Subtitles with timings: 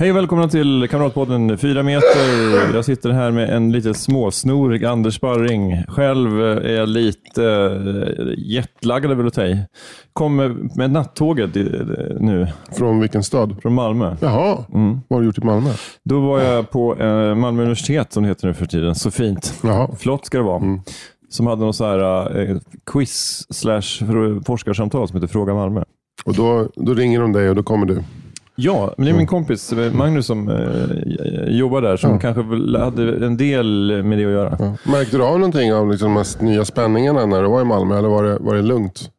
[0.00, 2.74] Hej och välkomna till Kamratpodden 4 meter.
[2.74, 5.84] Jag sitter här med en lite småsnorig Anders Sparring.
[5.88, 9.58] Själv är jag lite uh, jetlaggad jag säga.
[10.12, 11.54] Kommer med nattåget
[12.20, 12.48] nu.
[12.72, 13.56] Från vilken stad?
[13.62, 14.16] Från Malmö.
[14.20, 15.00] Jaha, mm.
[15.08, 15.70] vad har du gjort i Malmö?
[16.04, 18.94] Då var jag på uh, Malmö universitet som det heter nu för tiden.
[18.94, 19.54] Så fint.
[19.62, 19.88] Jaha.
[19.98, 20.62] Flott ska det vara.
[20.62, 20.80] Mm.
[21.28, 24.06] Som hade något så här quiz slash
[24.46, 25.82] forskarsamtal som heter Fråga Malmö.
[26.24, 28.02] Och då, då ringer de dig och då kommer du?
[28.60, 32.18] Ja, men det är min kompis eh, Magnus som eh, jobbar där som ja.
[32.18, 32.42] kanske
[32.78, 34.56] hade en del med det att göra.
[34.58, 34.90] Ja.
[34.92, 37.98] Märkte du av någonting av liksom de här nya spänningarna när du var i Malmö
[37.98, 39.10] eller var det, var det lugnt?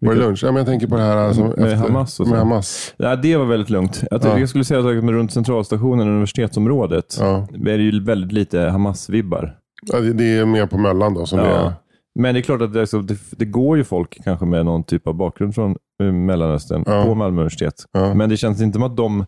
[0.00, 0.44] Var det lunch?
[0.44, 2.94] Ja, men jag tänker på det här alltså, med, efter, Hamas och med Hamas.
[2.96, 4.04] Ja, det var väldigt lugnt.
[4.10, 4.38] Jag, ja.
[4.38, 7.48] jag skulle säga att runt centralstationen och universitetsområdet ja.
[7.52, 9.56] är det ju väldigt lite Hamas-vibbar.
[9.82, 11.44] Ja, det, är mer på mellan då som ja.
[11.44, 11.72] det är.
[12.14, 14.84] Men det är klart att det, alltså, det, det, går ju folk kanske med någon
[14.84, 17.04] typ av bakgrund från eh, Mellanöstern ja.
[17.04, 17.84] på Malmö universitet.
[17.92, 18.14] Ja.
[18.14, 19.26] Men det känns inte som att de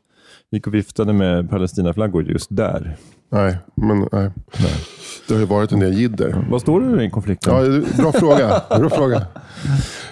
[0.51, 2.97] gick och viftade med Palestinaflaggor just där.
[3.35, 4.31] Nej, men nej.
[4.59, 4.75] nej.
[5.29, 6.47] Det har ju varit en del jidder.
[6.51, 7.55] Vad står du i konflikten?
[7.55, 8.63] Ja, bra fråga.
[8.79, 9.23] Bra fråga.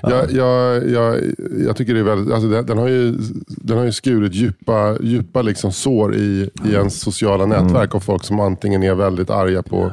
[0.03, 1.21] Jag, jag, jag,
[1.67, 5.43] jag tycker det är väldigt, alltså den, har ju, den har ju skurit djupa, djupa
[5.43, 7.97] liksom sår i, i ens sociala nätverk mm.
[7.97, 9.93] av folk som antingen är väldigt arga på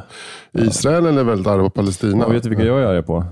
[0.51, 2.25] Israel eller väldigt arga på Palestina.
[2.27, 3.25] Jag vet du vilka jag är arga på?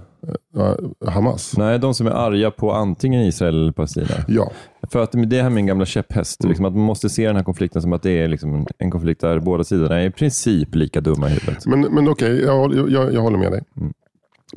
[1.07, 1.57] Hamas?
[1.57, 4.07] Nej, de som är arga på antingen Israel eller Palestina.
[4.28, 4.51] Ja.
[4.91, 6.44] För att det är min gamla käpphäst.
[6.44, 6.50] Mm.
[6.50, 9.22] Liksom, att man måste se den här konflikten som att det är liksom en konflikt
[9.22, 11.66] där båda sidorna är i princip lika dumma i huvudet.
[11.66, 13.63] Men, men okej, okay, jag, jag, jag håller med dig.
[13.78, 13.94] Mm.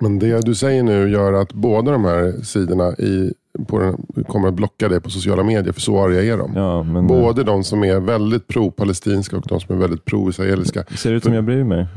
[0.00, 4.54] Men det du säger nu gör att båda de här sidorna i, den, kommer att
[4.54, 6.52] blocka dig på sociala medier, för så arga är de.
[6.54, 10.84] Ja, men, Både de som är väldigt pro-palestinska och de som är väldigt pro-israeliska.
[10.96, 11.86] Ser ut som jag bryr mig.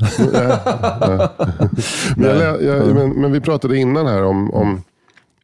[2.16, 4.82] men, jag, jag, men, men, vi pratade innan här om, om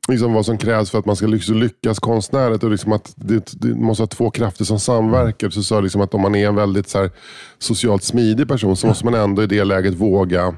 [0.09, 2.65] liksom vad som krävs för att man ska lyckas konstnärligt.
[2.65, 5.51] Och liksom att det, det, måste ha två krafter som samverkar.
[5.51, 7.11] Så sa liksom att om man är en väldigt så här,
[7.59, 10.55] socialt smidig person så måste man ändå i det läget våga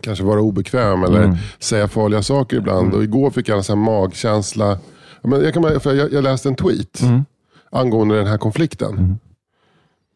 [0.00, 1.36] kanske vara obekväm eller mm.
[1.58, 2.86] säga farliga saker ibland.
[2.86, 2.98] Mm.
[2.98, 4.78] Och igår fick jag en sån magkänsla.
[5.22, 7.24] jag, kan, för jag, jag läste en tweet mm.
[7.70, 9.18] angående den här konflikten.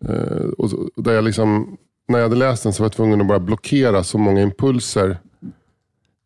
[0.09, 1.77] Uh, och, där jag liksom,
[2.09, 5.19] när jag hade läst den så var jag tvungen att bara blockera så många impulser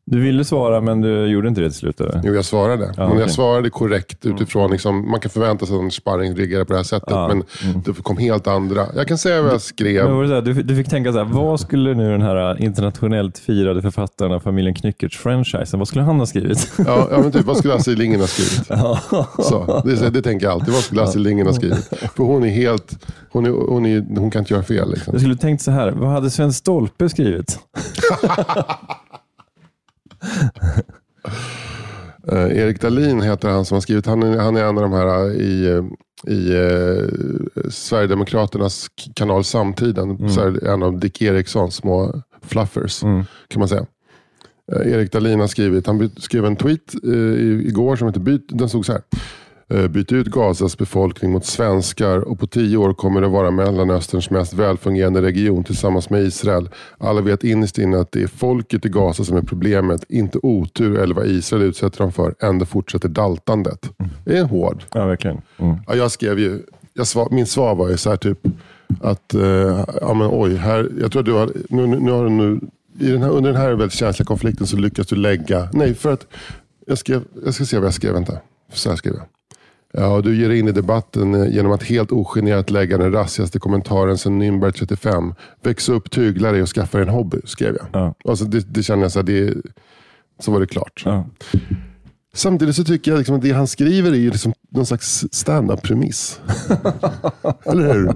[0.07, 2.01] du ville svara men du gjorde inte det till slut?
[2.01, 2.21] Eller?
[2.25, 2.85] Jo, jag svarade.
[2.85, 3.21] Ja, men okay.
[3.21, 4.37] jag svarade korrekt mm.
[4.37, 7.11] utifrån, liksom, man kan förvänta sig att en sparring riggar på det här sättet.
[7.11, 7.83] Ja, men mm.
[7.85, 8.87] det kom helt andra.
[8.97, 10.11] Jag kan säga vad jag skrev.
[10.11, 14.33] Men, du, du fick tänka så här, vad skulle nu den här internationellt firade författaren
[14.33, 16.73] av familjen Knyckertz-franchisen, vad skulle han ha skrivit?
[16.79, 18.67] Ja, ja men typ, vad skulle Astrid Lindgren ha skrivit?
[19.39, 20.75] så, det, det tänker jag alltid.
[20.75, 21.87] Vad skulle Astrid Lindgren ha skrivit?
[22.17, 22.99] För hon är helt,
[23.31, 24.91] hon, är, hon, är, hon kan inte göra fel.
[24.91, 25.13] Liksom.
[25.13, 27.59] Jag skulle tänkt så här, vad hade Sven Stolpe skrivit?
[32.33, 34.07] Uh, Erik Dahlin heter han som har skrivit.
[34.07, 35.83] Han är, han är en av de här eh, i,
[36.27, 37.09] i uh,
[37.71, 40.11] Sverigedemokraternas kanal Samtiden.
[40.11, 40.29] Mm.
[40.29, 43.25] Så en av Dick Erikssons små fluffers mm.
[43.49, 43.87] kan man säga.
[44.73, 46.95] Uh, Erik Dahlin har skrivit, han skrev en tweet
[47.65, 49.03] igår som heter Byt, den stod så här.
[49.69, 54.31] Eh, byta ut Gazas befolkning mot svenskar och på tio år kommer det vara Mellanösterns
[54.31, 56.69] mest välfungerande region tillsammans med Israel.
[56.99, 60.99] Alla vet innerst inne att det är folket i Gaza som är problemet, inte otur
[60.99, 62.35] eller vad Israel utsätter dem för.
[62.41, 63.91] Ändå fortsätter daltandet.
[63.99, 64.11] Mm.
[64.25, 64.85] Det är hård.
[64.93, 65.41] Ja, verkligen.
[65.57, 65.77] Mm.
[65.87, 66.63] Ja, jag skrev ju,
[66.95, 68.39] jag svar, min svar var ju så här typ
[69.01, 72.31] att, uh, ja men oj, här, jag tror att du har, nu, nu har du
[72.31, 72.61] nu,
[73.01, 76.13] i den här, under den här väldigt känsliga konflikten så lyckas du lägga, nej för
[76.13, 76.27] att,
[76.87, 78.39] jag, skrev, jag ska se vad jag skrev, vänta.
[78.73, 79.25] Så här skrev jag.
[79.97, 84.19] Ja, du ger in i debatten eh, genom att helt ogenerat lägga den rassigaste kommentaren
[84.19, 85.35] sedan Nürnberg 35.
[85.63, 87.87] Väx upp, tygla dig och skaffa dig en hobby, skrev jag.
[88.03, 88.15] Ja.
[88.29, 89.55] Alltså det, det kände jag så här, det,
[90.39, 91.03] så var det klart.
[91.05, 91.27] Ja.
[92.37, 96.41] Samtidigt så tycker jag liksom att det han skriver är liksom någon slags stand-up-premiss.
[97.65, 98.13] Eller hur?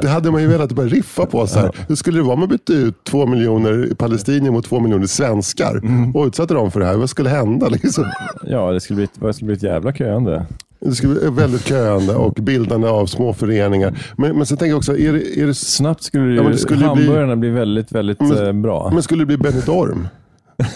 [0.00, 1.46] Det hade man ju velat börja riffa på.
[1.46, 1.70] Så här.
[1.88, 5.80] Hur skulle det vara om man bytte ut två miljoner palestinier mot två miljoner svenskar
[6.14, 6.96] och utsatte dem för det här?
[6.96, 7.68] Vad skulle hända?
[7.68, 8.04] Liksom?
[8.42, 10.46] Ja, det skulle bli, det skulle bli ett jävla köande.
[10.84, 13.98] Det skulle bli väldigt köande och bildande av små föreningar.
[14.16, 16.52] Men, men sen tänker jag också, är det, är det, Snabbt skulle, ju Ja, men
[16.52, 18.90] det skulle bli- hamburgarna bli väldigt, väldigt Men- eh, bra.
[18.94, 20.08] men skulle det bli Benidorm?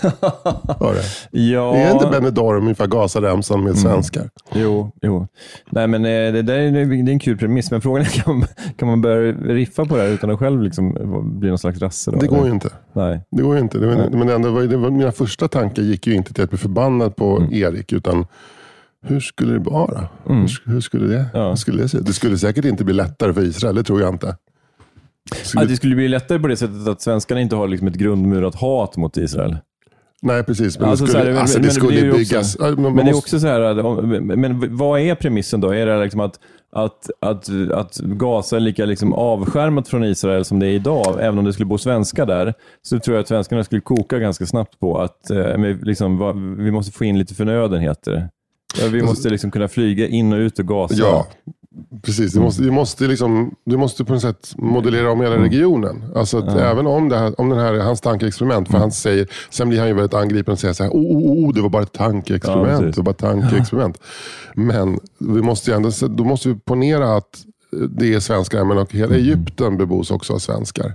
[0.81, 1.39] Var det?
[1.41, 4.29] ja, Är inte Benidorm ungefär Gazaremsan med svenskar?
[4.55, 5.27] Jo, jo.
[5.71, 8.39] Nej, men eh, det, där är, det är en kul premiss, men frågan är kan
[8.39, 10.93] man, kan man börja riffa på det här utan att själv liksom
[11.41, 12.11] bli någon slags rasse?
[12.11, 12.47] Då, Det går eller?
[12.47, 12.71] ju inte.
[12.93, 13.21] Nej.
[13.31, 13.79] Det går ju inte.
[13.79, 13.95] Det, var-
[14.25, 17.17] men det var- det var, mina första tankar gick ju inte till att bli förbannad
[17.17, 17.53] på Mm.
[17.55, 18.27] Erik, utan
[19.07, 20.09] hur skulle det vara?
[20.27, 21.49] Hur, hur, skulle det, Ja.
[21.49, 21.99] hur skulle det se?
[22.01, 24.27] Det skulle säkert inte bli lättare för Israel, det tror jag inte.
[25.31, 27.95] Ja, Skulle, det skulle bli lättare på det sättet att svenskarna inte har liksom ett
[27.95, 29.57] grundmurat hat mot Israel.
[30.23, 30.79] nej, precis.
[30.79, 32.55] Men Alltså, det så skulle, här, alltså, det men skulle det byggas.
[32.57, 35.71] också- ja, Men det är också så här, men vad är premissen då?
[35.75, 36.41] Är det liksom att,
[36.73, 41.39] att, att, att Gaza är lika liksom avskärmat från Israel som det är idag, även
[41.39, 44.81] om det skulle bo svenskar där, så tror jag att svenskarna skulle koka ganska snabbt
[44.81, 48.29] på att eh, liksom, vad- vi måste få in lite förnödenheter.
[48.81, 50.95] Ja, vi måste liksom kunna flyga in och ut ur Gaza.
[50.99, 51.27] Ja,
[52.03, 52.33] precis.
[52.33, 55.33] Du måste, du måste, liksom, du måste på något sätt modellera om Mm.
[55.33, 56.05] hela regionen.
[56.15, 58.73] Alltså att även om, det här, om den här är hans tankeexperiment, Mm.
[58.73, 61.49] för han säger, sen blir han ju väldigt angripen och säger så här, oh, oh,
[61.49, 62.81] oh, det var bara ett Ja, tankeexperiment.
[62.81, 62.97] precis.
[62.97, 63.99] det var ett tankeexperiment.
[64.55, 67.43] Men vi måste ändå, då måste vi ponera att
[67.91, 69.19] det är svenskar, men och hela Mm.
[69.19, 70.95] Egypten bebos också av svenskar.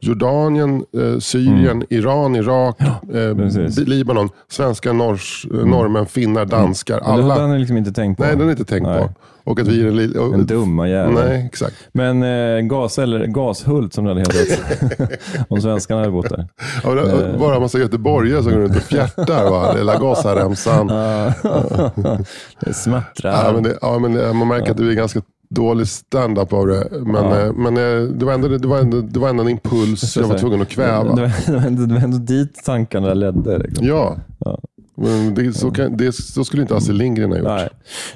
[0.00, 3.36] Jordanien, eh, Syrien, Iran, Irak, eh, Mm.
[3.36, 3.78] precis.
[3.78, 3.88] Mm.
[3.90, 6.94] Libanon, svenskar, nors, eh, norrmän, finnar, danskar.
[6.94, 7.46] Men det hade Alla.
[7.48, 8.22] han liksom inte tänkt på.
[8.22, 9.02] Nej, den jag inte tänkt Nej.
[9.02, 9.08] på.
[9.44, 10.30] Och att vi är en liten...
[10.30, 11.14] Den dumma jäveln.
[11.14, 11.74] Nej, exakt.
[11.92, 15.10] Men eh, gas, eller gashult som det hade hetat.
[15.48, 16.48] om svenskarna hade bott där.
[16.84, 17.38] Ja, det- Eh.
[17.40, 19.50] bara en massa göteborgare som går runt och fjärtar.
[19.50, 19.72] Va?
[19.76, 20.86] Lilla Gazaremsan.
[22.60, 23.44] det smattrar.
[23.46, 26.66] Ja, men det, ja, men det, man märker att det blir ganska dålig stand-up av
[26.66, 26.88] det.
[26.90, 27.40] Men, Ja.
[27.46, 30.26] eh, men eh, det, var ändå, det, var ändå, det var ändå en impuls jag
[30.28, 31.04] var tvungen att Det kväva.
[31.04, 31.16] var,
[31.46, 33.58] det var, ändå, det var ändå dit tankarna ledde.
[33.58, 33.86] Liksom.
[33.86, 34.16] Ja.
[34.44, 34.58] Ja.
[35.00, 37.46] Men det, så, kan, det, så skulle inte Astrid Lindgren ha gjort.
[37.46, 37.68] Nej,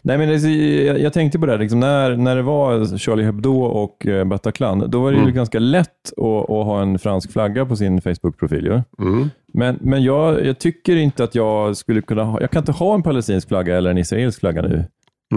[0.02, 0.36] Nej men det,
[0.84, 4.24] jag, jag tänkte på det, här, liksom, när, när det var Charlie Hebdo och eh,
[4.24, 5.34] Bataclan, då var det ju Mm.
[5.34, 8.64] ganska lätt att, att ha en fransk flagga på sin Facebook-profil.
[8.64, 8.82] ju.
[9.08, 9.30] Mm.
[9.54, 12.94] Men, men jag, jag tycker inte att jag skulle kunna ha, jag kan inte ha
[12.94, 14.84] en palestinsk flagga eller en israelisk flagga nu.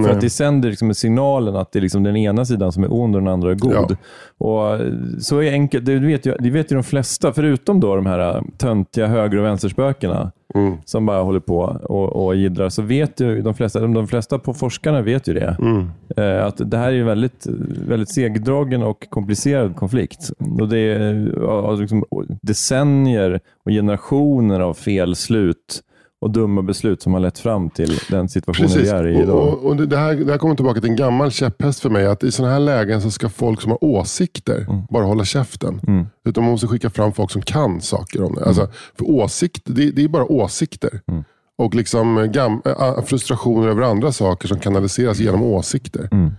[0.04, 2.94] För att det sänder liksom signalen att det är liksom den ena sidan som är
[2.94, 3.74] ond och den andra är god.
[3.74, 3.96] Ja.
[4.38, 7.96] Och eh, så är enkelt, det vet, ju, det vet ju de flesta, förutom då
[7.96, 10.78] de här eh, töntiga höger och vänsterspökena Mm.
[10.86, 14.54] som bara håller på och, och jiddrar, så vet ju de flesta, de, flesta på
[14.54, 15.58] forskarna vet ju det.
[15.60, 15.90] Mm.
[16.18, 17.48] Eh, att det här är en väldigt,
[17.88, 20.32] väldigt segdragen och komplicerad konflikt.
[20.60, 22.06] Och det är ja, liksom,
[22.42, 25.82] decennier och generationer av felslut
[26.26, 28.84] och dumma beslut som har lett fram till den situationen Precis.
[28.84, 29.48] vi är i idag.
[29.48, 32.06] och, och det, här, det här kommer tillbaka till en gammal käpphäst för mig.
[32.06, 35.82] Att I sådana här lägen så ska folk som har åsikter bara hålla käften.
[35.88, 36.06] Mm.
[36.26, 38.46] Utan man måste skicka fram folk som kan saker om det.
[38.46, 38.68] Alltså,
[38.98, 41.00] för åsikt, det, det är bara åsikter.
[41.08, 41.24] Mm.
[41.58, 46.08] Och liksom gam, äh, frustrationer över andra saker som kanaliseras genom åsikter.
[46.12, 46.32] Mm.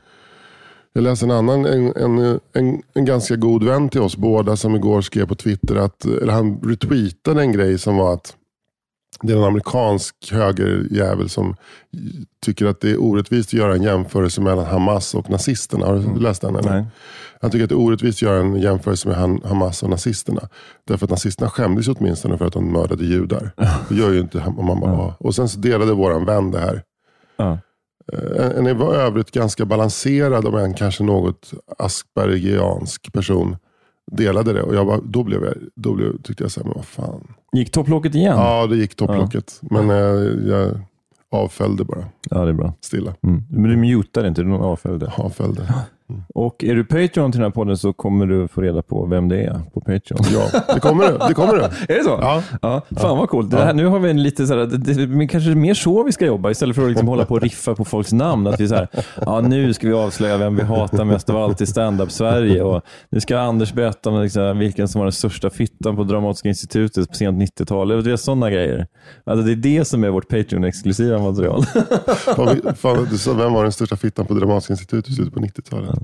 [0.93, 4.77] Jag läste en annan, en, en, en, en ganska god vän till oss båda som
[4.77, 8.37] igår skrev på Twitter att eller han retweetade en grej som var att
[9.23, 11.57] det är en amerikansk högerjävel som
[12.45, 15.87] tycker att det är orättvist att göra en jämförelse mellan Hamas och nazisterna.
[15.87, 16.57] Har du läst den?
[16.57, 16.71] Eller?
[16.71, 16.85] Nej.
[17.41, 20.49] Han tycker att det är orättvist att göra en jämförelse med Han- Hamas och nazisterna.
[20.85, 23.51] Därför att nazisterna skämdes åtminstone för att de mördade judar.
[23.89, 26.59] Det gör ju inte Ham- man bara, "Ah." Och sen så delade våran vän det
[26.61, 26.83] här.
[28.13, 33.57] Eh, En, var övrigt ganska balanserad, om än kanske något aspergiansk person,
[34.13, 34.63] delade det.
[34.63, 37.35] Och jag bara, då, blev jag, då blev, tyckte jag så här, men vad fan.
[37.53, 38.37] Gick topplocket igen?
[38.37, 39.59] Ja, det gick topplocket.
[39.63, 39.97] Men eh,
[40.51, 40.81] jag
[41.31, 42.05] avföljde bara.
[42.31, 42.73] Ja, det är bra.
[42.81, 43.15] Stilla.
[43.23, 43.43] Mm.
[43.51, 45.13] Men du mutar inte, du avföljde.
[45.17, 45.75] Avföljde.
[46.35, 49.29] Och är du Patreon till den här podden så kommer du få reda på vem
[49.29, 50.21] det är på Patreon.
[50.33, 51.29] Ja, det kommer det.
[51.29, 51.65] Det kommer det.
[51.95, 52.19] Är det så?
[52.21, 52.43] Ja.
[52.63, 52.83] ja.
[52.97, 53.51] Fan vad coolt.
[53.51, 56.03] Det här, nu har vi en lite så här, det, det, men kanske mer så
[56.03, 58.47] vi ska jobba istället för att liksom hålla på och riffa på folks namn.
[58.47, 58.89] Att vi så här,
[59.27, 62.63] ja, nu ska vi avslöja vem vi hatar mest av allt i stand-up Sverige.
[62.63, 66.49] Och nu ska Anders berätta om liksom, vilken som var den största fittan på Dramatiska
[66.49, 68.05] institutet på sent 90-tal.
[68.05, 68.87] Det är sådana grejer.
[69.25, 71.65] Alltså, det är det som är vårt Patreon-exklusiva material.
[72.37, 75.41] Fan, fan, du sa, vem var den största fittan på Dramatiska institutet i slutet på
[75.41, 75.96] 90-talet?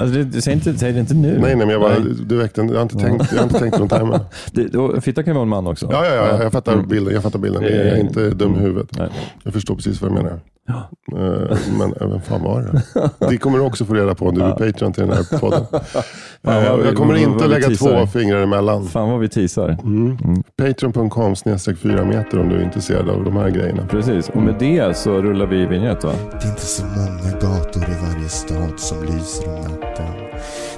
[0.00, 1.28] Alltså, det, säg, inte, säg det inte nu.
[1.28, 2.14] Nej, nej, men jag, bara, Nej.
[2.26, 5.00] Du väckte jag, har inte tänkt, jag har inte tänkt de termerna.
[5.00, 5.88] Fitta kan vara en man också.
[5.92, 7.14] Ja, ja, ja, jag fattar bilden.
[7.14, 7.62] Jag fattar bilden.
[7.62, 8.98] Jag är inte dum i huvudet.
[8.98, 9.08] Nej.
[9.42, 10.40] Jag förstår precis vad du menar.
[11.16, 13.26] Eh, Men vem fan var det?
[13.28, 15.66] Det kommer du också få reda på om du blir Patreon till den här podden.
[16.42, 18.84] vi- Jag kommer inte lägga två fingrar emellan.
[18.86, 19.68] Fan vad vi teasar.
[19.84, 20.16] Mm.
[20.58, 23.86] Patreon.com snedstreck 4 meter om du är intresserad av de här grejerna.
[23.86, 26.12] Precis, och med det så rullar vi vignett va?
[26.30, 30.06] Det är inte så många gator i varje stad som lyser om natten.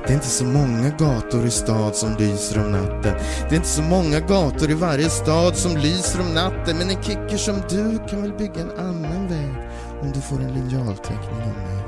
[0.07, 3.13] Det är inte så många gator i stad som lyser om natten.
[3.49, 6.79] Det är inte så många gator i varje stad som lyser om natten.
[6.79, 9.53] Men en kicker som du kan väl bygga en annan väg
[10.03, 11.83] om du får en linjalteckning av mig.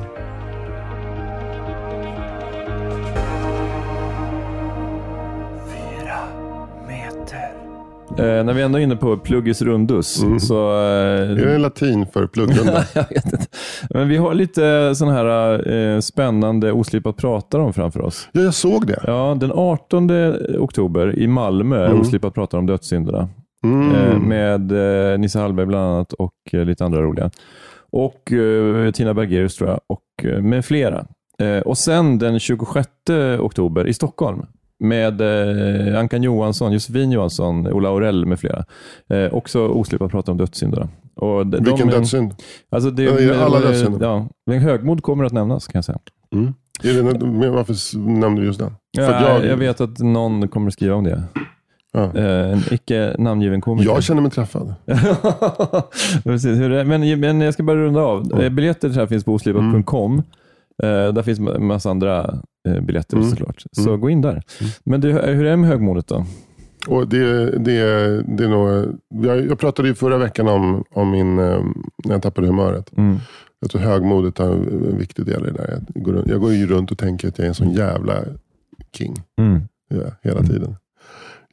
[8.19, 10.41] Eh, när vi ändå är inne på pluggis rundus Mm.
[10.41, 10.71] så...
[10.73, 12.85] Eh, Är det latin för pluggrunda?
[12.95, 13.47] jag vet inte.
[13.91, 18.29] Men vi har lite sådana här eh, spännande oslipat pratar om framför oss.
[18.33, 19.01] Ja, jag såg det.
[19.07, 20.11] Ja, den 18
[20.59, 22.01] oktober i Malmö, Mm.
[22.01, 23.29] oslipat pratar om dödssynderna.
[23.65, 23.95] Mm.
[23.95, 24.73] Eh, med
[25.13, 27.31] eh, Nisse Hallberg bland annat och eh, lite andra roliga.
[27.95, 31.07] Och eh, Tina Bergerius tror jag, och eh, med flera.
[31.39, 32.89] Eh, och sen den 26
[33.39, 34.47] oktober i Stockholm
[34.79, 38.65] med eh, Ankan Johansson, Josefin Johansson, Ola Aurell med flera.
[39.09, 40.89] Eh, också oslipat prata om dödssynderna.
[41.17, 42.35] Och de, Vilken de, dödssynd.
[42.71, 44.07] Alltså det, det alla dödssynder?
[44.07, 45.99] Ja, men högmod kommer att nämnas kan jag säga.
[46.35, 46.55] Mm.
[46.83, 47.03] Är
[47.43, 48.73] det, varför nämnde du just den?
[48.91, 49.57] Ja, att jag...
[49.57, 51.23] vet att någon kommer att skriva om det.
[51.97, 52.11] Ja.
[52.15, 53.91] Eh, en icke namngiven komiker.
[53.91, 54.75] Jag känner mig träffad.
[56.25, 58.25] Precis, är- men, men jag ska bara runda av.
[58.33, 58.41] Mm.
[58.41, 60.19] Eh, Biljetter till det här finns på oslipat.com.
[60.83, 62.39] Eh, där finns en massa andra
[62.83, 63.31] biljetter Mm.
[63.31, 63.65] såklart.
[63.73, 64.01] Så Mm.
[64.01, 64.43] gå in där.
[64.85, 66.25] Men du, hur är det med högmodet då?
[66.89, 67.83] Och det, det,
[68.23, 71.63] det är nog, jag, jag pratade ju förra veckan om, om min, när
[72.05, 72.93] jag tappade humöret.
[72.97, 73.17] Mm.
[73.61, 75.81] Jag tror högmodet har en viktig del i det där.
[75.95, 78.15] Jag går, jag går ju runt och tänker att jag är en sån jävla
[78.99, 79.61] king Mm.
[79.89, 80.77] ja, hela tiden.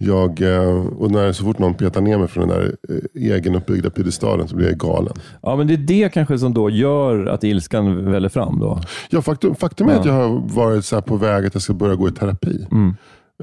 [0.03, 3.89] Jag, eh, och när, så fort någon petar ner mig från den där eh, egenuppbyggda
[3.89, 5.13] piedestalen så blir jag galen.
[5.41, 8.79] Ja, men det är det kanske som då gör att ilskan väller fram då.
[9.09, 9.99] Ja, faktum, faktum är Ja.
[9.99, 12.67] att jag har varit så här på väg att jag ska börja gå i terapi.
[12.71, 12.93] Mm.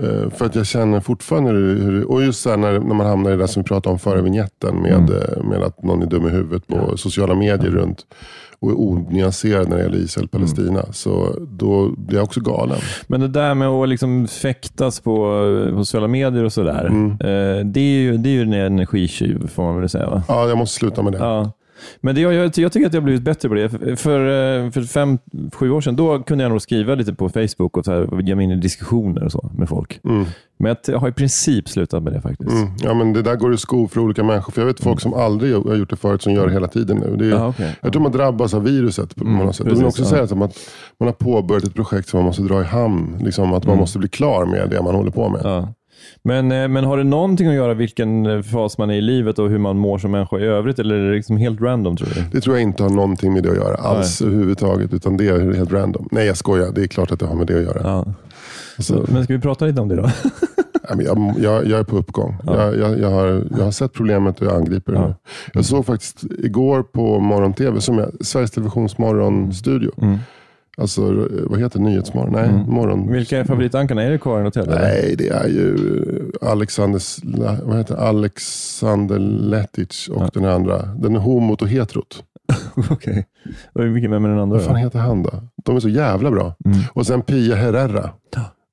[0.00, 3.36] Eh, För att jag känner fortfarande hur, och just så när, när man hamnar i
[3.36, 5.48] det som vi pratade om före vignetten med, Mm.
[5.48, 8.06] med att någon är dum i huvudet på sociala medier runt
[8.60, 10.80] och är onyanserad när det gäller Israel-Palestina.
[10.80, 10.92] Mm.
[10.92, 12.78] Så då blir jag också galen.
[13.06, 15.12] Men det där med att liksom fäktas på,
[15.74, 16.86] på sociala medier och sådär.
[16.86, 17.10] Mm.
[17.10, 20.10] Eh, det, är ju, det är ju en energitjuv får man väl säga.
[20.10, 20.22] Va?
[20.28, 21.18] Ja, jag måste sluta med det.
[21.18, 21.52] Ja.
[22.00, 23.68] Men det, jag, jag, jag tycker att jag har blivit bättre på det.
[23.68, 24.20] För, för,
[24.64, 25.18] eh, för fem,
[25.52, 28.34] sju år sedan då kunde jag nog skriva lite på Facebook och så här, ge
[28.34, 30.00] mig in i diskussioner och så med folk.
[30.04, 30.24] Mm.
[30.60, 32.50] Men jag har i princip slutat med det faktiskt.
[32.50, 32.68] Mm.
[32.82, 34.52] Ja, men det där går i skov för olika människor.
[34.52, 36.96] För jag vet folk som aldrig har gjort det förut som gör det hela tiden
[36.96, 37.16] nu.
[37.16, 37.76] Det är, Ja, okej.
[37.82, 39.66] Jag tror man drabbas av viruset på Mm, något sätt.
[39.66, 40.08] Jag precis, vill också ja.
[40.08, 40.50] säga att man
[41.00, 43.16] har påbörjat ett projekt som man måste dra i hamn.
[43.20, 43.80] Liksom att man Mm.
[43.80, 45.40] måste bli klar med det man håller på med.
[45.44, 45.68] Ja.
[46.22, 49.38] Men, eh, men har det någonting att göra vilken eh, fas man är i livet
[49.38, 50.78] och hur man mår som människa i övrigt?
[50.78, 52.22] Eller är det liksom helt random tror du?
[52.32, 54.94] Det tror jag inte har någonting med det att göra alls överhuvudtaget.
[54.94, 56.08] Utan det är helt random.
[56.12, 56.72] Nej, jag skojar.
[56.74, 57.80] Det är klart att det har med det att göra.
[57.84, 58.04] Ja.
[58.78, 60.02] Så, Men ska vi prata lite om det då?
[60.94, 62.36] nej, jag, jag, jag är på uppgång.
[62.46, 65.06] Jag, jag, jag, har, jag har sett problemet och jag angriper det Ja.
[65.06, 65.14] nu.
[65.52, 69.90] Jag såg faktiskt igår på morgon-tv, som jag, Sveriges Televisions morgonstudio.
[70.02, 70.18] Mm.
[70.80, 71.84] Alltså, vad heter det?
[71.84, 72.32] Nyhetsmorgon?
[72.32, 73.12] Nej, morgon.
[73.12, 74.02] Vilka är favoritankarna?
[74.02, 74.68] Är det Karin Hotel?
[74.68, 74.80] eller?
[74.80, 75.76] Nej, det är ju
[76.42, 78.00] Alexander, Sla- vad heter det?
[78.00, 80.30] Alexander Letic och Ja.
[80.34, 80.82] den andra.
[80.82, 82.24] Den är homot och heterot.
[82.90, 83.26] Okej.
[83.72, 84.56] Och Vilken vem är den andra?
[84.56, 84.80] Vad fan då?
[84.80, 85.30] heter han då?
[85.64, 86.54] De är så jävla bra.
[86.64, 86.78] Mm.
[86.92, 88.10] Och sen Pia Herrera.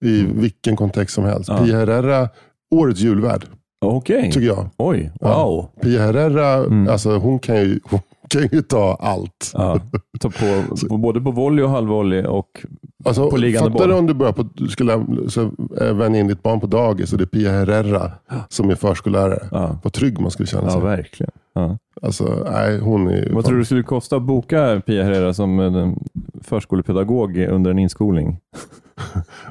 [0.06, 1.50] I vilken kontext som helst.
[1.50, 1.58] Ja.
[1.58, 2.30] Pia Herrera,
[2.76, 3.46] årets julvärd.
[3.86, 4.32] Okej.
[4.32, 4.70] Tycker jag.
[4.78, 5.44] Oj, Ja.
[5.46, 5.70] wow.
[5.82, 6.88] Pia Herrera, Mm.
[6.90, 9.52] alltså, hon, kan ju, hon kan ju ta allt.
[9.54, 9.80] Ja.
[10.20, 12.66] Ta på, på, både på volley och halvvolley och
[13.06, 14.00] Alltså, På liggande fattar du boll.
[14.00, 15.52] om du börjar på, du skulle så,
[15.94, 18.12] vänja in ditt barn på dagis och det är Pia Herrera
[18.50, 19.48] som är förskollärare.
[19.52, 19.80] Ja.
[19.84, 20.82] Vad trygg man skulle känna Ja, sig.
[20.82, 21.32] verkligen.
[21.56, 21.78] Ja.
[22.02, 25.60] Alltså, nej, hon är Vad tror du det skulle kosta att boka Pia Herrera som
[25.60, 26.00] en
[26.42, 28.38] förskolepedagog under en inskolning?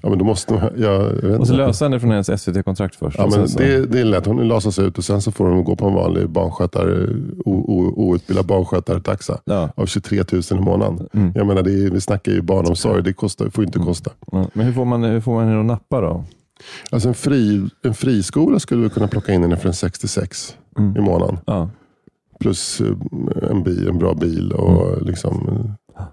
[0.02, 1.52] Ja, men då måste man, jag, inte.
[1.52, 3.18] lösa henne från hennes SVT-kontrakt först.
[3.18, 4.26] Ja, men så- det, det är lätt.
[4.26, 7.06] Hon lasas ut och sen så får hon gå på en vanlig barnskötare,
[7.44, 9.68] o, o, outbildad barnskötartaxa ja.
[9.76, 11.08] av 23 000 i månaden.
[11.12, 11.32] Mm.
[11.34, 13.02] Jag menar, är, vi snackar ju barnomsorg.
[13.02, 14.10] Det kostar, får inte kosta.
[14.32, 14.46] Ja.
[14.52, 16.24] Men hur får man, hur får man henne att nappa då?
[16.90, 20.96] Alltså en, fri, en friskola skulle vi kunna plocka in henne för en 66 Mm.
[20.96, 21.38] i månaden.
[21.46, 21.68] Ja.
[22.44, 25.04] Plus eh, en, bil, en bra bil och Mm.
[25.06, 25.66] liksom,
[25.98, 26.04] eh,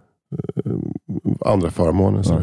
[1.46, 2.22] andra förmåner.
[2.30, 2.40] Ja.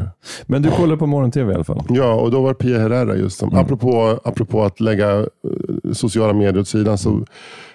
[0.47, 1.83] Men du kollar på morgon-tv i alla fall?
[1.88, 3.61] Ja, och då var Pia Herrera just som, Mm.
[3.64, 5.26] apropå, apropå att lägga eh,
[5.92, 7.25] sociala medier åt sidan, så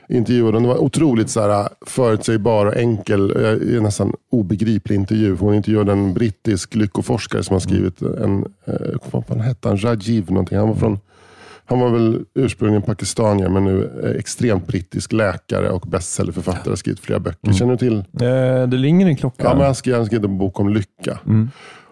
[0.09, 3.33] intervjuade hon, det var otroligt så här, förutsägbar och enkel,
[3.81, 5.35] nästan obegriplig intervju.
[5.39, 8.45] Hon intervjuade en brittisk lyckoforskare som har skrivit en,
[9.11, 10.57] vad fan hette han, Rajiv någonting.
[10.57, 10.99] Han var från
[11.65, 16.71] Han var väl ursprungligen pakistanier men nu extremt brittisk läkare och bestsellerförfattare.
[16.71, 17.53] Har skrivit flera böcker.
[17.53, 17.97] Känner du till?
[17.97, 19.43] Eh, det ringer en klocka.
[19.43, 21.19] Ja, men han skrev, han skrev en bok om lycka.
[21.25, 21.49] Mm.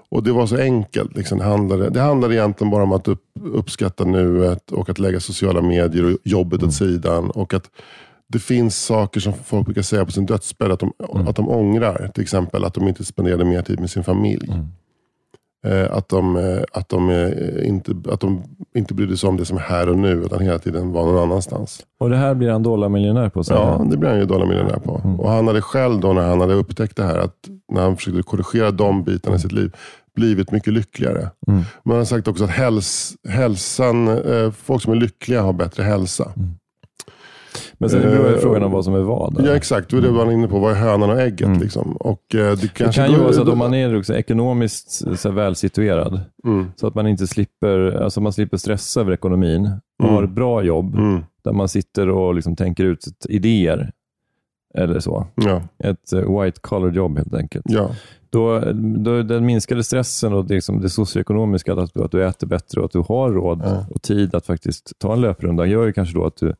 [0.10, 1.18] Och Det var så enkelt.
[1.18, 1.38] Liksom.
[1.38, 3.24] Det, handlade, det handlade egentligen bara om att upp,
[3.54, 6.68] uppskatta nuet och att lägga sociala medier och jobbet Mm.
[6.70, 7.30] åt sidan.
[7.32, 7.70] Och att
[8.28, 11.28] det finns saker som folk brukar säga på sin dödsbädd att de, Mm.
[11.28, 12.12] att de ångrar.
[12.13, 14.48] Till exempel att de inte spenderade mer tid med sin familj.
[14.51, 14.68] Mm.
[15.68, 18.44] Eh, att, de, eh, att, de, eh, inte, att de
[18.75, 21.24] inte brydde sig om det som är här och nu, utan hela tiden var någon
[21.24, 21.86] annanstans.
[22.00, 23.44] Och det här blir han dollarmiljonär på.
[23.44, 25.01] Så Ja, det blev han ju dollarmiljonär på.
[25.03, 25.20] Mm.
[25.20, 27.36] Och han hade själv då när han hade upptäckt det här, att
[27.74, 29.75] när han försökte korrigera de bitarna i sitt liv,
[30.15, 31.20] blivit mycket lyckligare.
[31.48, 31.62] Mm.
[31.84, 34.20] Men han har sagt också att häls, hälsan,
[34.58, 36.32] folk som är lyckliga har bättre hälsa.
[37.82, 39.42] Men sen beror ju Eh, frågan om vad som är vad.
[39.46, 40.60] Ja exakt, det var det var han inne på.
[40.60, 41.48] Vad är hönan och ägget?
[41.48, 41.60] Mm.
[41.62, 41.98] Liksom.
[42.00, 45.32] Och, eh, det, Det kan ju vara så att om man är också ekonomiskt så
[45.32, 49.70] välsituerad, Mm, så att man inte slipper, alltså man slipper stressa över ekonomin
[50.00, 50.16] och Mm.
[50.16, 53.92] har ett bra jobb mm, där man sitter och liksom tänker ut idéer.
[54.74, 55.28] Eller så.
[55.36, 57.66] ja, Ett eh, white collar jobb helt enkelt.
[57.70, 57.90] ja.
[58.30, 58.60] Då,
[58.98, 62.80] då den minskade stressen och det, liksom det socioekonomiska, att, du- att du äter bättre
[62.80, 63.86] och att du har råd Ja.
[63.90, 66.54] och tid att faktiskt ta en löprunda, gör ju kanske då att du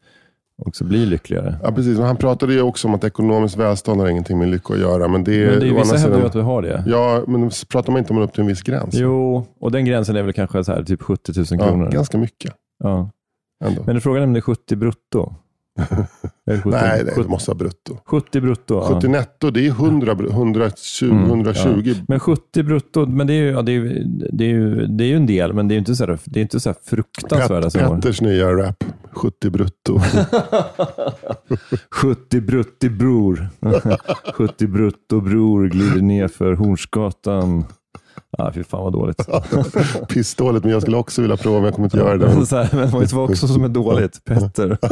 [0.66, 1.56] också blir lyckligare.
[1.64, 1.98] ja, precis.
[1.98, 5.08] Men han pratade ju också om att ekonomiskt välstånd har ingenting med lycka att göra.
[5.08, 6.84] Men det, Men det är vissa hävdar ju att du har det.
[6.88, 8.94] Ja, men pratar man inte om upp till en viss gräns?
[8.94, 11.92] Jo, och den gränsen är väl kanske så här, typ 70 000 ja, kronor.
[11.92, 12.54] ganska mycket
[12.84, 13.10] Ja.
[13.66, 13.84] ändå.
[13.86, 15.34] Men frågan är om det är 70 brutto?
[16.46, 16.70] Är det 70?
[16.70, 17.98] Nej, det 70, måste vara brutto.
[18.06, 18.82] 70 brutto.
[18.82, 19.10] 70 ja.
[19.12, 21.96] netto, det är 100, br- 120, Mm, 120.
[22.08, 25.04] Men 70 brutto, men det är ju, ja, det är, ju- det är, ju, det
[25.04, 26.70] är ju en del, men det är ju inte så här, det är inte så
[26.70, 27.90] här fruktansvärda Pet.
[27.90, 30.00] Petters nya rap, 70 brutto.
[31.92, 33.50] 70 brutti bror.
[34.34, 37.66] 70 brutto bror glider ner för Hornsgatan.
[38.38, 39.28] Ah, fy fan vad dåligt.
[40.10, 42.46] Pissdåligt, men jag skulle också vilja prova, men jag kommer inte göra det.
[42.46, 44.26] Så här, men vet vad också som är dåligt?
[44.26, 44.78] Petter.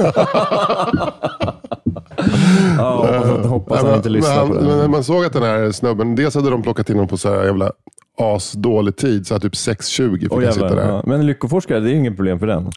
[2.77, 4.61] ja, hoppas, hoppas han inte lyssnar på det.
[4.61, 7.29] Men man såg att den här snubben, dels hade de plockat in honom på så
[7.29, 7.71] här jävla
[8.17, 10.87] asdålig tid, så här typ 6.20 fick Åh, han sitta där.
[10.87, 11.03] ja.
[11.05, 12.71] Men lyckoforskare, det är inget problem för den.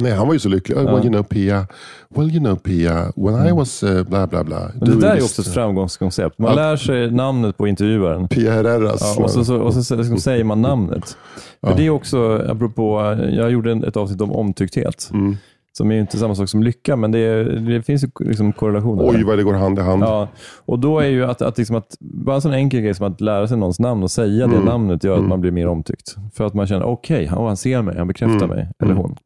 [0.00, 0.76] Nej, han var ju så lycklig.
[0.76, 1.66] Well, you know Pia,
[2.08, 4.58] well you know Pia, when I was uh, bla bla bla.
[4.60, 4.72] Mm.
[4.80, 6.38] Men det där är också ett framgångskoncept.
[6.38, 6.54] Man Ja.
[6.56, 8.28] lär sig namnet på intervjuaren.
[8.28, 9.14] Pia Herreras.
[9.18, 11.16] Ja, och så, så, och så liksom säger man namnet.
[11.60, 11.74] För Ja.
[11.76, 15.10] det är också, apropå, jag gjorde ett avsnitt om omtyckthet.
[15.12, 15.36] Mm.
[15.76, 19.04] Som är inte samma sak som lycka, men det, är, det finns ju liksom korrelationer.
[19.08, 20.02] Oj, vad det går hand i hand.
[20.02, 23.12] Ja, och då är ju att, att, liksom att bara en sån enkel grej som
[23.12, 24.64] att lära sig någons namn och säga det Mm.
[24.66, 25.28] namnet gör att Mm.
[25.28, 26.16] man blir mer omtyckt.
[26.34, 28.48] För att man känner, okej, okay, han ser mig, han bekräftar Mm.
[28.48, 29.02] mig, eller Mm.
[29.02, 29.16] hon.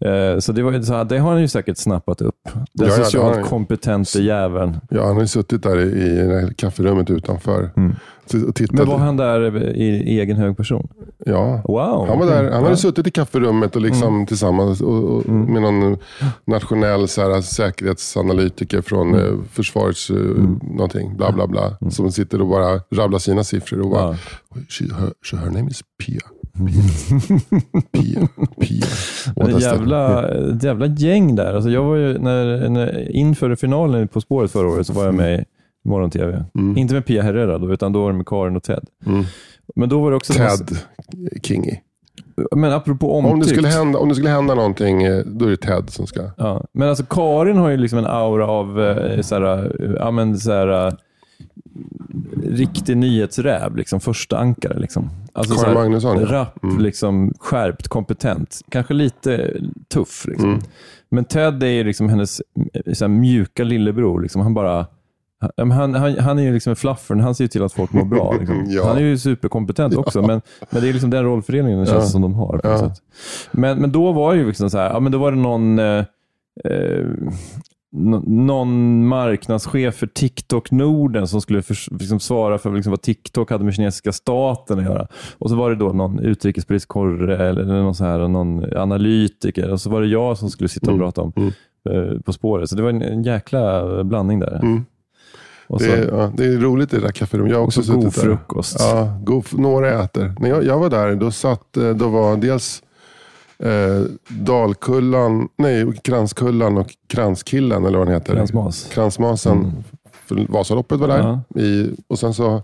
[0.00, 0.32] Mm.
[0.34, 2.34] Eh, så det, var, så det har han ju säkert snappat upp.
[2.72, 3.42] Den Ja, ja, socialt ju.
[3.42, 4.76] kompetente jäveln.
[4.90, 6.02] Ja, han har ju suttit där i,
[6.50, 7.70] i kafferummet utanför.
[7.76, 7.94] Mm.
[8.72, 10.88] Men var han där i, i egen hög person?
[11.26, 11.62] Ja.
[11.64, 12.06] Wow.
[12.08, 12.76] Han, var där, han hade Ja.
[12.76, 15.52] suttit i kafferummet och liksom tillsammans och, och, Mm.
[15.52, 15.96] med någon
[16.44, 19.20] nationell så här, säkerhetsanalytiker från Mm.
[19.26, 20.16] eh, försvarets eh,
[20.62, 21.76] någonting, bla bla bla.
[21.90, 24.16] Som sitter och bara rabblar sina siffror och bara,
[24.50, 24.96] Ja.
[24.96, 26.20] her, her name is Pia.
[27.92, 28.28] Pia,
[28.60, 28.86] Pia.
[29.36, 31.54] Men What ett jävla, ett jävla gäng där.
[31.54, 35.14] Alltså jag var ju, när, när, inför finalen På spåret förra året så var jag
[35.14, 35.44] med i
[35.88, 36.44] morgon-tv.
[36.54, 36.76] Mm.
[36.76, 38.84] Inte med Pia Herrera då, utan då var det med Karin och Ted.
[39.06, 39.24] Mm.
[39.74, 40.32] Men då var det också...
[40.32, 40.78] Ted
[41.42, 41.76] Kingy.
[42.56, 43.32] Men apropå omtyckt.
[43.32, 46.06] Om det, skulle hända, om det skulle hända någonting, eh, då är det Ted som
[46.06, 46.30] ska...
[46.36, 46.64] Ja.
[46.72, 50.92] Men alltså Karin har ju liksom en aura av eh, såhär, ja, men såhär,
[52.42, 53.76] riktig nyhetsräv.
[53.76, 54.78] Liksom, första ankare.
[54.78, 55.10] Liksom.
[55.32, 56.26] Alltså, såhär, Magnusson, ja.
[56.26, 56.78] Rapp, Mm.
[56.80, 58.60] liksom, skärpt, kompetent.
[58.68, 59.56] Kanske lite
[59.94, 60.24] tuff.
[60.28, 60.48] Liksom.
[60.48, 60.60] Mm.
[61.10, 62.42] Men Ted är liksom hennes
[62.74, 64.20] eh, såhär, mjuka lillebror.
[64.22, 64.40] Liksom.
[64.42, 64.86] Han bara...
[65.56, 68.04] Han, han, han, är ju liksom en fluffer, han ser ju till att folk mår
[68.04, 68.32] bra.
[68.40, 68.64] Liksom.
[68.68, 68.86] Ja.
[68.88, 71.86] Han är ju superkompetent också, men, men det är liksom den rollfördelningen Ja.
[71.86, 72.60] känns som de har.
[72.64, 72.94] Ja.
[73.52, 75.78] Men, men då var det ju liksom så här, ja, men då var det någon,
[75.78, 76.04] eh,
[76.64, 77.06] eh,
[77.92, 83.64] någon marknadschef för TikTok Norden som skulle förs- liksom svara för liksom vad TikTok hade
[83.64, 85.06] med kinesiska staten att göra.
[85.38, 89.80] Och så var det då någon utrikespolitisk korre eller någon, så här, någon analytiker och
[89.80, 91.06] så var det jag som skulle sitta och Mm.
[91.06, 91.50] prata om Mm.
[92.14, 92.70] eh, På spåret.
[92.70, 94.60] Så det var en, en jäkla blandning där.
[94.62, 94.84] Mm.
[95.68, 97.50] Och så, Det, är, ja, det är roligt i det där kafferummet.
[97.52, 98.22] Jag har och också så god suttit där.
[98.22, 98.76] frukost.
[98.80, 100.34] Ja, god, några äter.
[100.40, 102.82] När jag, jag var där, då satt, eh, då var dels
[103.62, 108.34] eh, Dalkullan, nej, Kranskullan och Kranskillen, eller vad den heter.
[108.34, 108.88] Kransmas.
[108.92, 109.58] Kransmasen.
[110.30, 110.46] Mm.
[110.48, 111.18] Vasaloppet var där.
[111.54, 111.60] Ja.
[111.60, 112.62] I, och sen så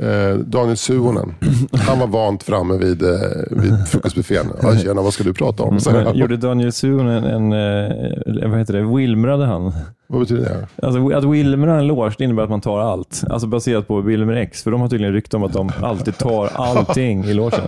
[0.00, 1.34] eh, Daniel Suhonen.
[1.72, 3.10] Han var vant framme vid, eh,
[3.50, 4.46] vid frukostbuffén.
[4.62, 5.78] Ja, tjena, vad ska du prata om?
[5.86, 9.72] Men gjorde Daniel Suhonen en, en, eh, vad heter det, wilmrade han?
[10.06, 10.86] vad betyder det?
[10.86, 13.24] Alltså, att wilmra en loge det innebär att man tar allt.
[13.30, 14.62] Alltså baserat på Wilmer X.
[14.62, 17.60] För de har tydligen rykte om att de alltid tar allting i logen.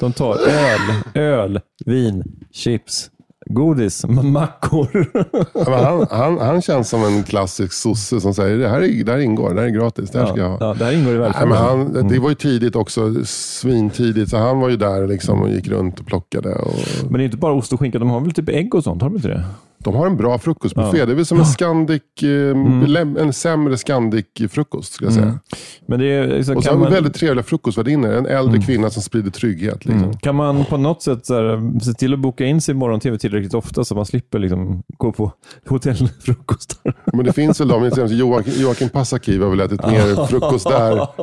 [0.00, 0.80] De tar öl,
[1.14, 3.10] öl, vin, chips,
[3.50, 5.06] Godis, mackor.
[5.54, 9.12] Ja, han, han, han känns som en klassisk sosse som säger det här, är, det
[9.12, 10.56] här ingår, det här är gratis, det här ska jag ha.
[10.60, 11.52] Ja, det här ingår i välfärden.
[11.52, 15.68] han, Det var ju tidigt också, svintidigt, så han var ju där liksom och gick
[15.68, 16.54] runt och plockade.
[16.54, 18.84] Och, Men det är inte bara ost och skinka, de har väl typ ägg och
[18.84, 19.02] sånt?
[19.02, 19.44] Har de inte det?
[19.78, 21.04] De har en bra frukostbuffé.
[21.04, 25.38] Det är väl som en, Scandic, eh, lem- en sämre Scandic-frukost skulle jag säga.
[25.86, 28.10] Men det är, liksom, Och så har vi man, väldigt trevliga frukostvärdinnor.
[28.12, 29.84] En äldre kvinna som sprider trygghet.
[29.84, 30.16] Liksom.
[30.18, 33.18] kan man på något sätt så här, se till att boka in sig i morgon-tv
[33.18, 35.32] tillräckligt ofta så man slipper liksom, gå på
[35.68, 36.92] hotellfrukostar?
[37.12, 41.08] Men det finns väl de, Joakim, Joakim Passakiv har väl ätit mer frukost där.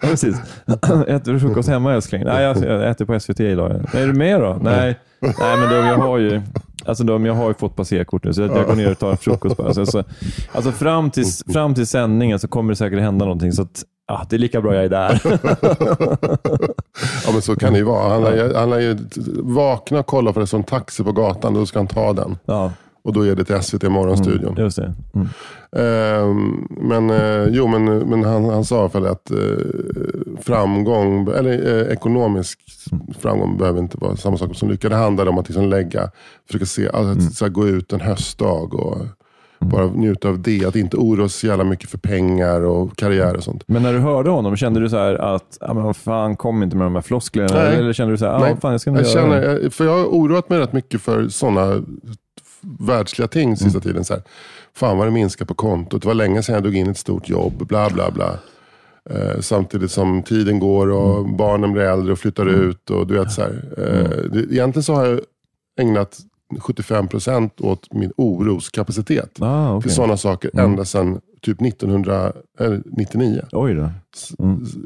[0.00, 0.36] Ja, precis.
[1.06, 2.24] Äter du frukost hemma älskling?
[2.24, 3.70] Nej, jag, äter på SVT idag.
[3.92, 4.58] Är du med då?
[4.62, 4.98] Nej.
[5.20, 6.42] Nej, men de, jag har ju,
[6.84, 9.56] alltså de, jag har ju fått passerkort nu, så jag går ner och tar frukost
[9.56, 9.66] bara.
[9.66, 10.04] Alltså, så,
[10.52, 13.52] alltså fram, till, fram till sändningen så kommer det säkert hända någonting.
[13.52, 15.20] Så att, ja, det är lika bra jag är där.
[17.26, 18.08] Ja men så kan det ju vara.
[18.12, 18.96] Han har, ju- han har ju
[19.42, 22.38] vakna och kolla för det en taxi på gatan, då ska han ta den.
[22.46, 22.72] Ja,
[23.08, 24.54] Och då är det till SVT Morgonstudion.
[24.58, 24.94] just det.
[25.14, 25.28] Mm.
[25.76, 29.36] Ehm, men eh, jo, men, men han, han sa för att eh,
[30.40, 32.58] framgång, eller eh, ekonomisk
[33.20, 34.88] framgång behöver inte vara samma sak som lycka.
[34.88, 36.10] Det handlar om att liksom lägga,
[36.46, 38.98] försöka se, alltså, att så här, gå ut en höstdag och
[39.60, 40.64] bara njuta av det.
[40.64, 43.62] Att inte oroa sig så jävla mycket för pengar och karriär och sånt.
[43.66, 46.76] Men när du hörde honom, kände du så här att, ja, men fan, kom inte
[46.76, 47.48] med de här flosklerna?
[47.54, 47.76] Nej.
[47.76, 48.50] Eller kände du så här, Nej.
[48.50, 49.12] ja, fan, jag ska Jag göra det.
[49.42, 51.82] känner, jag- för jag har oroat mig rätt mycket för sådana
[52.60, 54.04] världsliga ting sista tiden.
[54.04, 54.22] Så här,
[54.74, 56.02] fan vad det minskar på kontot.
[56.02, 57.66] Det var länge sedan jag drog in ett stort jobb.
[57.66, 58.38] Bla bla bla.
[59.10, 62.90] Eh, samtidigt som tiden går och barnen blir äldre och flyttar ut.
[62.90, 65.20] Och du vet, så här, eh, det, egentligen så har jag
[65.80, 66.18] ägnat
[66.60, 69.30] 75% åt min oroskapacitet.
[69.42, 69.90] Ah, För okay.
[69.92, 73.42] sådana saker ända sedan typ 1999.
[73.52, 73.90] Oj då.
[74.16, 74.32] S-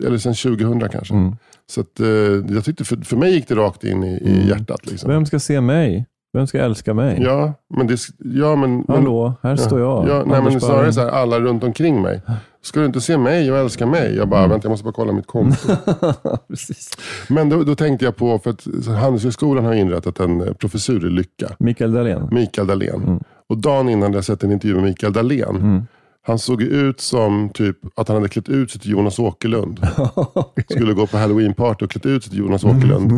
[0.07, 1.15] Eller sedan 2000 kanske.
[1.15, 1.37] Mm.
[1.67, 2.07] Så att, eh,
[2.55, 4.87] jag tyckte för, för mig gick det rakt in i, i hjärtat.
[4.87, 5.11] Liksom.
[5.11, 6.07] Vem ska se mig?
[6.33, 7.19] Vem ska älska mig?
[7.23, 10.09] Ja, men det, ja, men, Hallå, här står jag.
[10.09, 12.21] Ja, nej, men snarare så här, alla runt omkring mig.
[12.63, 14.17] Ska du inte se mig och älska mig?
[14.17, 15.69] Jag bara, vänta jag måste bara kolla mitt konto.
[16.49, 16.91] Precis.
[17.29, 21.11] men då, då tänkte jag på, för att Handelshögskolan har inrättat en eh, professur i
[21.11, 21.49] lycka.
[21.59, 22.29] Mikael Dahlén.
[22.31, 23.21] Mikael Dahlén.
[23.49, 25.87] Och dagen innan hade jag sett en intervju med Mikael Dahlén.
[26.25, 29.81] Han såg ut som typ att han hade klätt ut sig till Jonas Åkerlund.
[30.71, 33.13] Skulle gå på halloween-party och klätt ut sig till Jonas Åkerlund.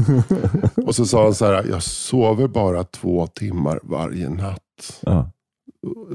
[0.87, 4.61] och så sa han så här, jag sover bara två timmar varje natt.
[5.01, 5.31] Ja.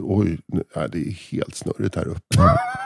[0.02, 2.36] Oj, nej, det är helt snurrigt här uppe.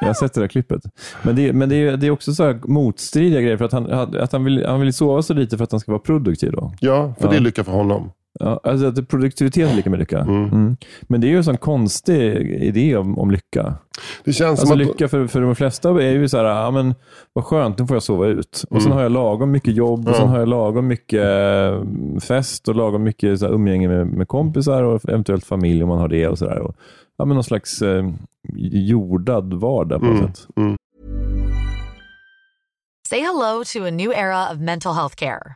[0.01, 0.81] Jag har sett det där klippet.
[1.23, 3.57] Men det, men det, är, det är också så här motstridiga grejer.
[3.57, 5.91] För att han, att han, vill, han vill sova så lite för att han ska
[5.91, 6.51] vara produktiv.
[6.51, 6.73] Då.
[6.79, 7.31] Ja, för Ja.
[7.31, 8.11] det är lycka för honom.
[8.39, 10.19] Ja, alltså att produktivitet är lika med lycka.
[10.19, 10.77] Mm.
[11.01, 13.75] Men det är ju en sån konstig idé om, om lycka.
[14.23, 14.87] Det känns Alltså som att...
[14.87, 16.95] lycka för, för de flesta är ju så här, ja, men,
[17.33, 18.65] vad skönt, nu får jag sova ut.
[18.69, 21.83] Och sen har jag lagom mycket jobb och sen har jag lagom mycket eh,
[22.19, 25.99] fest och lagom mycket så här, umgänge med, med kompisar och eventuellt familj om man
[25.99, 26.27] har det.
[26.27, 26.59] och så där.
[26.59, 26.75] Och,
[27.17, 28.09] ja, men Någon slags eh,
[28.71, 30.47] jordad vardag på något sätt.
[33.09, 35.55] Say hello to a new era of mental health care.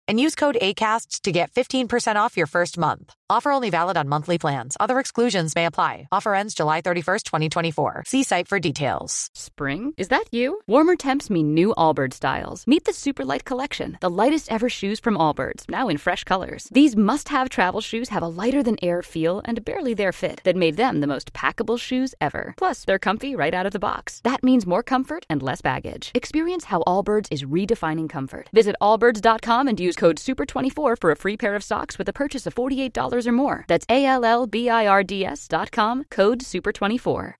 [0.11, 3.13] and use code ACAST to get 15% off your first month.
[3.29, 4.75] Offer only valid on monthly plans.
[4.77, 6.09] Other exclusions may apply.
[6.11, 8.03] Offer ends July 31st, 2024.
[8.05, 9.29] See site for details.
[9.33, 9.93] Spring?
[9.95, 10.59] Is that you?
[10.67, 12.67] Warmer temps mean new Allbirds styles.
[12.67, 16.67] Meet the Superlight Collection, the lightest ever shoes from Allbirds, now in fresh colors.
[16.73, 20.41] These must have travel shoes have a lighter than air feel and barely there fit
[20.43, 22.53] that made them the most packable shoes ever.
[22.57, 24.19] Plus, they're comfy right out of the box.
[24.25, 26.11] That means more comfort and less baggage.
[26.13, 28.49] Experience how Allbirds is redefining comfort.
[28.51, 32.47] Visit allbirds.com and use code SUPER24 for a free pair of socks with a purchase
[32.47, 33.65] of $48 or more.
[33.67, 37.33] That's A L L B I R D S.com, code SUPER24.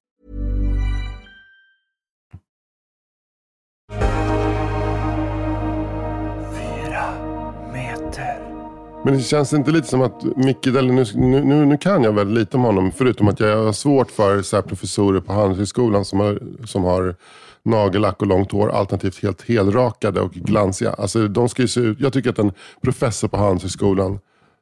[9.03, 12.37] Men det känns inte lite som att Micke Dahlén, nu, nu, nu kan jag väldigt
[12.37, 12.91] lite om honom.
[12.91, 17.15] Förutom att jag har svårt för så här professorer på Handelshögskolan som har, som har
[17.63, 18.69] nagellack och långt hår.
[18.69, 20.93] Alternativt helt helrakade och glansiga.
[20.93, 24.19] Alltså, de ska ju se ut, jag tycker att en professor på Handelshögskolan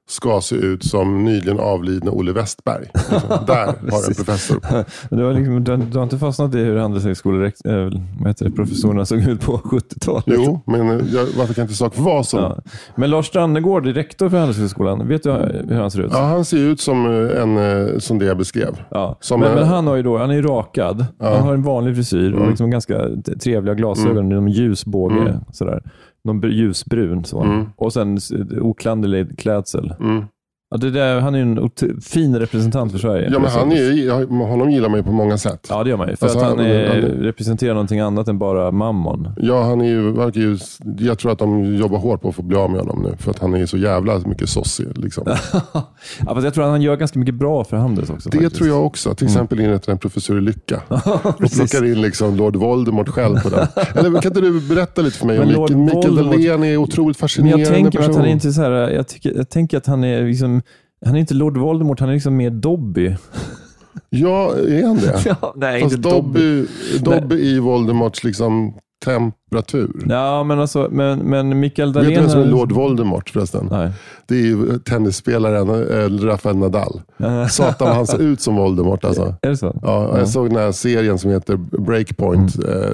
[0.10, 2.86] ska se ut som nyligen avlidne Olle Westberg.
[2.94, 3.20] Liksom.
[3.48, 4.60] Där har en professor.
[5.10, 9.58] Men Du har, liksom, du, du har inte fastnat i hur handelshögskoleprofessorerna såg ut på
[9.58, 10.24] 70-talet?
[10.28, 12.40] Jo, men eh, jag, varför kan inte sak vara som...
[12.40, 12.58] Ja.
[12.96, 15.32] Men Lars Strannegård, rektor för Handelshögskolan, vet du
[15.70, 16.12] hur han ser ut?
[16.14, 18.82] Ja, han ser ut som, eh, en, eh, som det jag beskrev.
[18.92, 19.18] Ja.
[19.32, 21.06] Men, en- men han har ju då, han är rakad.
[21.20, 23.00] Han har en vanlig frisyr och liksom ganska
[23.44, 24.32] trevliga glasögon.
[24.32, 24.48] Mm.
[24.48, 25.40] ljusbåge.
[25.52, 25.84] Sådär.
[26.30, 27.26] Någon br- ljusbrun.
[27.26, 27.42] Så.
[27.76, 28.18] Och sen
[28.62, 29.94] oklanderlig klädsel.
[30.00, 30.24] Mm.
[30.72, 33.30] Ja, det där, han är ju en ot- fin representant för Sverige.
[33.34, 35.68] Ja, men han är, honom gillar man ju på många sätt.
[35.70, 36.16] Ja, det gör man ju.
[36.16, 39.30] För Alltså, att han, han- är, han- representerar någonting annat än bara mammon.
[39.38, 40.58] Ja, han är ju, verkar ju,
[41.00, 43.16] jag tror att de jobbar hårt på att få bli av med honom nu.
[43.20, 44.88] För att han är så jävla mycket sossig.
[44.98, 45.24] Liksom.
[45.74, 48.30] ja, fast jag tror att han gör ganska mycket bra för Handels också.
[48.30, 48.56] Det faktiskt.
[48.56, 49.14] tror jag också.
[49.16, 50.82] Till exempel inrätta en professor i lycka.
[51.24, 53.68] och plockar in liksom Lord Voldemort själv på den.
[53.96, 57.08] Eller kan inte du berätta lite för mig om Men Lord Mikael, Dahlén är otroligt
[57.08, 58.12] Men fascinerande jag tänker person.
[58.12, 60.59] att han är inte så här, jag, tycker, jag tänker att han är liksom,
[61.06, 63.16] han är inte Lord Voldemort, han är liksom mer Dobby.
[64.10, 65.22] Ja, är han det?
[65.42, 66.66] Ja, nej, Fast Dobby,
[67.00, 68.74] Dobby i Voldemorts liksom
[69.06, 70.06] temperatur.
[70.10, 72.14] Ja, men alltså, men, men Mikael Vet Dahlén...
[72.14, 73.68] du vem som är Lord Voldemort förresten?
[73.72, 73.92] Nej.
[74.26, 77.02] Det är ju tennisspelaren äh, Rafael Nadal.
[77.50, 79.36] Satan han ser ut som Voldemort alltså.
[79.42, 79.80] Är det så?
[79.82, 82.56] Ja, jag såg den här serien som heter Breakpoint.
[82.56, 82.84] Mm.
[82.84, 82.90] Eh,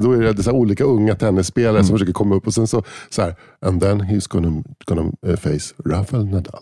[0.00, 2.82] Då är det så här olika unga tennisspelare som försöker komma upp och sen så,
[3.10, 3.34] så här,
[3.66, 6.60] and then he's gonna, gonna eh, face Rafael Nadal.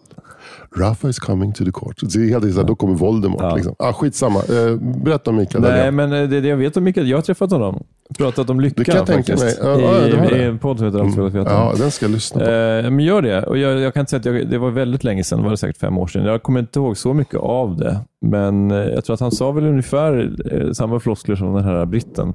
[0.76, 1.98] Rafa is coming to the court.
[2.00, 3.40] Så det är helt, här, då kommer Voldemort.
[3.42, 3.54] Ja.
[3.56, 3.74] Liksom.
[3.78, 4.38] Ah, skitsamma.
[4.38, 5.96] Eh, berätta om Mikael Nej, Dahlén.
[5.96, 7.82] men eh, det, det jag vet om Mikael, jag har träffat honom.
[8.18, 9.62] Pratat om lycka Det kan jag tänka faktiskt.
[9.62, 9.72] mig.
[9.72, 10.44] Ja, ja, det I, I det.
[10.44, 12.50] en podd som heter Allt för Ja, den ska jag lyssna på.
[12.50, 13.42] Eh, men gör det.
[13.42, 15.56] Och jag, jag kan inte säga att jag, det var väldigt länge sedan, det var
[15.56, 16.24] säkert fem år sedan.
[16.24, 18.00] Jag kommer inte ihåg så mycket av det.
[18.20, 21.86] Men eh, jag tror att han sa väl ungefär eh, samma floskler som den här
[21.86, 22.34] britten.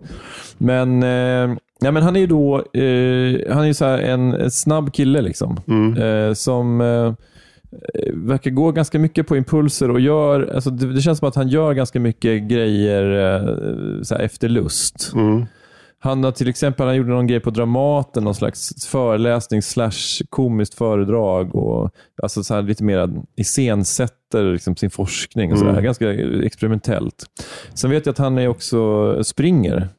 [0.58, 4.52] Men, eh, ja, men han är ju då eh, han är så här en, en
[4.52, 5.58] snabb kille liksom.
[5.98, 6.82] Eh, som
[8.14, 11.48] verkar gå ganska mycket på impulser och gör, alltså det, det känns som att han
[11.48, 15.12] gör ganska mycket grejer eh, så efter lust.
[15.16, 15.46] Mm.
[16.00, 20.74] Han har till exempel han gjorde någon grej på Dramaten, någon slags föreläsning slash komiskt
[20.74, 21.56] föredrag.
[21.56, 21.92] Och,
[22.24, 25.52] alltså så här lite mer iscensätter liksom sin forskning.
[25.52, 25.82] Och så där.
[25.82, 26.14] Ganska
[26.46, 27.26] experimentellt.
[27.74, 29.90] Sen vet jag att han är också springer.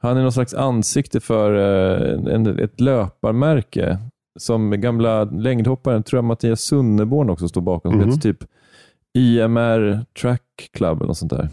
[0.00, 3.98] Han är någon slags ansikte för eh, en, ett löparmärke.
[4.38, 7.92] Som gamla längdhopparen, tror jag Mattias Sunneborn också står bakom.
[7.92, 8.08] Som Mhm.
[8.10, 8.44] heter typ
[9.14, 11.48] IMR Track Club eller något sånt där.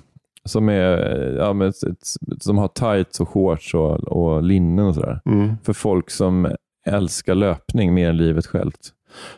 [0.45, 0.97] Som, är,
[1.39, 5.21] ja, men ett, ett, som har tights och shorts och, och linnen och sådär.
[5.25, 5.55] Mm.
[5.63, 6.47] För folk som
[6.85, 8.91] älskar löpning mer än livet självt.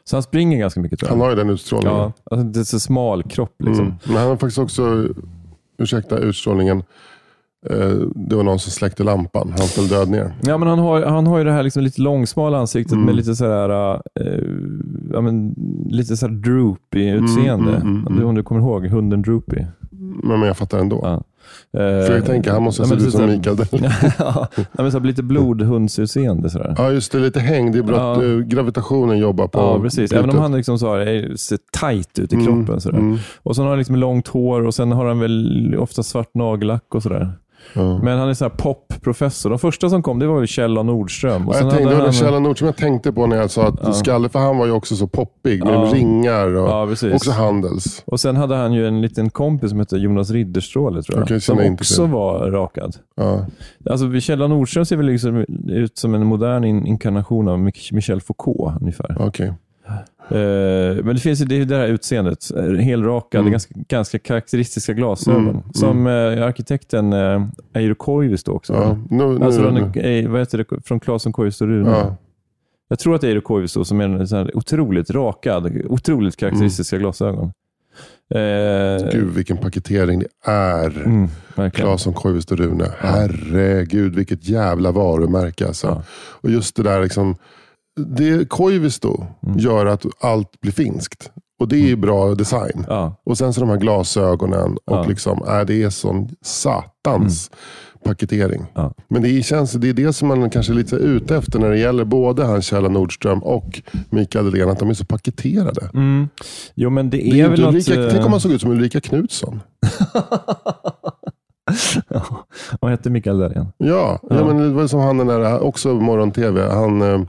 [0.04, 1.14] Så han springer ganska mycket tror jag.
[1.16, 1.98] Han har ju den utstrålningen.
[1.98, 3.56] ja, alltså, det är så smal kropp.
[3.64, 3.86] Liksom.
[3.86, 3.98] Mm.
[4.08, 5.06] Men han har faktiskt också,
[5.78, 6.84] ursäkta utstrålningen,
[8.16, 9.54] det var någon som släckte lampan.
[9.58, 10.32] Han föll död ner.
[10.44, 13.06] Ja, men han, har, han har ju det här liksom lite långsmala ansiktet Mm.
[13.06, 14.26] med lite sådär, eh,
[15.14, 15.56] ja, men,
[15.90, 17.76] lite sådär droopy utseende.
[17.76, 18.26] mm, mm, mm.
[18.28, 19.66] Om du kommer ihåg hunden Droopy.
[20.24, 21.00] Men, men jag fattar ändå.
[21.04, 21.24] Ja.
[21.72, 23.92] För jag tänker, han måste se ut som Mikael Dahlén.
[24.20, 26.50] ja, men så här lite blodhundsutseende.
[26.50, 26.76] Sådär.
[26.78, 27.20] Ja, just det.
[27.20, 27.72] Lite häng.
[27.72, 28.32] Det är bra Ja.
[28.32, 30.12] eh, gravitationen jobbar på Ja, precis.
[30.12, 32.82] Även om han liksom så här, är, ser tight ut i Mm, kroppen.
[32.82, 32.98] Sådär.
[32.98, 33.18] mm.
[33.44, 36.96] Och sen har han liksom långt hår och sen har han väl ofta svart nagellack
[36.96, 37.32] och sådär.
[37.74, 38.00] Ja.
[38.04, 39.50] Men han är så här popprofessor.
[39.50, 40.74] De första som kom det var väl Kjell.
[40.74, 41.48] Nordström.
[41.48, 43.52] Och jag sen tänkte, det var han, Kjell Nord som jag tänkte på när jag
[43.52, 45.90] sa att Skalle, för han var ju också så poppig med Ja.
[45.94, 48.04] ringar och Ja, också Handels.
[48.06, 51.24] och sen hade han ju en liten kompis som hette Jonas Ridderstråle tror jag.
[51.24, 52.12] Okej, som jag också till.
[52.14, 52.96] var rakad.
[53.16, 53.46] Ja.
[53.90, 54.40] Alltså Kjell.
[54.50, 59.18] Nordström ser väl liksom ut som en modern in- inkarnation av Mich- Michel Foucault ungefär.
[59.20, 59.54] Okej.
[60.30, 62.52] Eh, men det finns ju det, det här utseendet.
[62.56, 63.52] Eh, Helrakad, Mm.
[63.52, 65.50] ganska, ganska karaktäristiska glasögon.
[65.50, 66.14] Mm, Som eh,
[66.46, 67.14] arkitekten
[67.74, 68.74] Eiro Koivisto också.
[68.74, 68.98] Ja.
[69.10, 69.80] Nu, nu, Alltså nu.
[69.92, 71.90] från, eh, vad heter det, från Claesson, Koivisto Rune.
[71.90, 72.16] Ja.
[72.90, 76.98] Jag tror att det är Eiro Koivisto som är en sån otroligt rakad, otroligt karaktäristiska
[76.98, 77.52] glasögon.
[78.36, 80.98] Eh, Gud vilken paketering det är.
[81.06, 81.30] mm.
[81.72, 82.86] Claesson, Koivisto, Rune.
[83.00, 85.88] Herregud vilket jävla varumärke alltså.
[85.88, 86.04] Ja.
[86.42, 87.36] Och just det där liksom.
[87.98, 89.60] Det Koivisto Mm.
[89.60, 91.32] gör att allt blir finskt.
[91.60, 92.86] Och det är ju bra design.
[92.88, 94.78] Ja, Och sen så de här glasögonen.
[94.86, 95.06] Och Ja.
[95.08, 97.52] liksom, äh, det är sån satans
[98.04, 98.66] paketering.
[98.74, 98.94] Ja.
[99.08, 101.78] Men det, känns, det är det som man kanske är lite ute efter när det
[101.80, 104.70] gäller både han Kjell Nordström och Mikael Dahlén.
[104.70, 105.90] Att de är så paketerade.
[105.94, 106.30] mm.
[106.76, 107.74] Jo, men det är, Det är väl något...
[107.74, 109.62] Ulrika, eh, tänk om man såg ut som Ulrika Knutsson.
[112.08, 112.22] ja.
[112.82, 113.66] Vad hette Mikael Dahlén?
[113.78, 114.36] Ja, ja.
[114.36, 114.46] Ja.
[114.46, 116.70] men det var som han den där, också morgon-tv.
[116.74, 117.28] Han,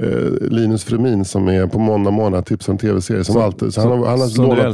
[0.00, 3.22] eh, Linus Fremin som är på måndag morgon tipsar om tv-serier.
[3.22, 4.64] Som, alltid, så han, har- han har som du lånat,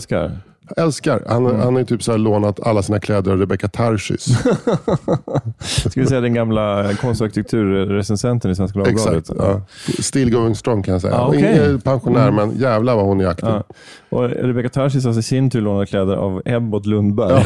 [0.76, 1.12] älskar?
[1.16, 1.22] Älskar.
[1.28, 1.60] Han, Mm.
[1.60, 4.24] han har typ så lånat alla sina kläder av Rebecca Tarschys.
[5.60, 9.18] Ska vi säga den gamla konst och arkitekturrecensenten i Svenska Dagbladet?
[9.18, 9.38] Exakt.
[9.40, 9.60] Ja.
[10.02, 11.12] Still going strong kan jag säga.
[11.14, 11.60] Ja, Och okej.
[11.68, 13.48] Ingen pensionär, men jävlar vad hon är aktiv.
[13.48, 13.62] Ja.
[14.10, 17.30] Och Rebecca Tarsis har i sin tur lånat kläder av Ebbot Lundberg.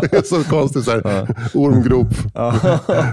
[0.00, 0.84] Det är så konstigt.
[0.84, 1.28] Så här.
[1.54, 2.08] Ormgrop.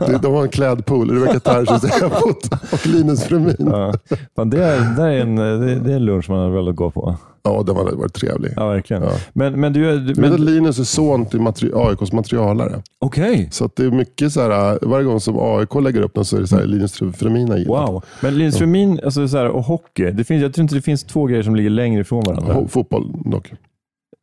[0.08, 1.12] Det- De har en klädpool.
[1.19, 3.56] Rebecca Tarschys, Ebbot och Linus Frumin.
[3.60, 3.93] Ja,
[4.36, 4.45] Ja.
[4.45, 7.15] Det, är, det, är en, det, är en lunch man har velat gå på.
[7.63, 8.51] Den var, var trevlig.
[8.55, 9.03] Ja, verkligen.
[9.03, 9.12] Ja.
[9.34, 9.99] Men, men du...
[9.99, 10.45] du Men...
[10.45, 12.81] Linus är son till materi- AIKs materialare.
[12.99, 13.47] Okej.
[13.51, 16.38] Så att det är mycket så här, varje gång som AIK lägger upp något så
[16.38, 17.89] är det så här, Linus Frumin har gillat.
[17.89, 18.03] Wow.
[18.21, 21.03] Men Linus Frumin alltså, så här, och hockey, det finns, jag tror inte det finns
[21.03, 22.53] två grejer som ligger längre ifrån varandra.
[22.53, 23.53] Ho- Fotboll dock.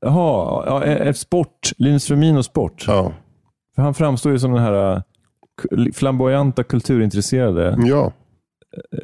[0.04, 1.70] Jaha, ja, eh, eh, sport.
[1.78, 2.84] Linus Frumin och sport.
[2.88, 3.12] Ja.
[3.74, 5.02] För han framstår ju som den här
[5.62, 8.12] k- flamboyanta kulturintresserade ja.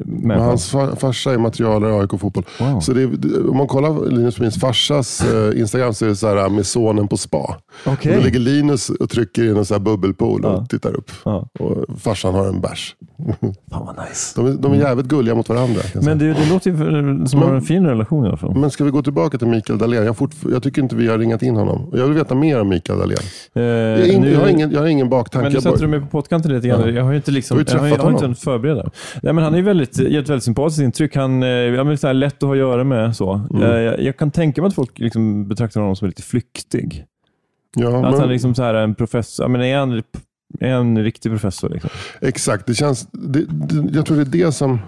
[0.05, 0.47] Men människan.
[0.47, 2.43] hans fa- farsa är materialare i AIK fotboll.
[2.59, 2.79] Wow.
[2.79, 6.49] Så är- om man kollar Linus Frumins farsas eh, Instagram så är det så här
[6.49, 7.55] med sonen på spa.
[7.85, 8.15] Okej.
[8.15, 10.65] Då ligger Linus och trycker i en så här bubbelpool och Ja.
[10.69, 11.11] tittar upp.
[11.25, 11.49] Ja.
[11.59, 12.95] Och farsan har en bärs.
[13.71, 14.41] Fan vad nice.
[14.41, 15.81] De är, de är jävligt gulliga mot varandra.
[16.01, 16.77] Men det, det låter ju
[17.27, 18.55] som att ha en fin relation i alla fall.
[18.57, 20.05] Men ska vi gå tillbaka till Mikael Dahlén?
[20.05, 21.89] Jag, fort, jag tycker inte vi har ringat in honom.
[21.93, 23.17] Jag vill veta mer om Mikael Dahlén.
[23.55, 25.43] Eh, Jag, in, nu- jag, har ingen, jag har ingen baktanke.
[25.43, 26.81] Men nu Jag sätter du mig på pottkanten lite grann.
[26.81, 26.89] Ja.
[26.89, 28.23] Jag har ju inte liksom, har jag har, jag har inte honom.
[28.23, 28.89] ens förbereda.
[29.23, 31.15] Nej, men han är ju väldigt, gett ett väldigt sympatiskt intryck.
[31.15, 33.15] Han eh, ja, men så här lätt att ha att göra med.
[33.15, 33.33] Så.
[33.53, 33.63] Mm.
[33.63, 37.05] Eh, Jag, jag kan tänka mig att folk liksom betraktar honom som lite flyktig.
[37.75, 39.47] ja, att men, han är liksom så här en professor.
[39.47, 40.03] Men är, han,
[40.59, 41.69] är en riktig professor?
[41.69, 41.89] Liksom?
[42.21, 44.79] Exakt, det känns, det, det, jag tror det är det som,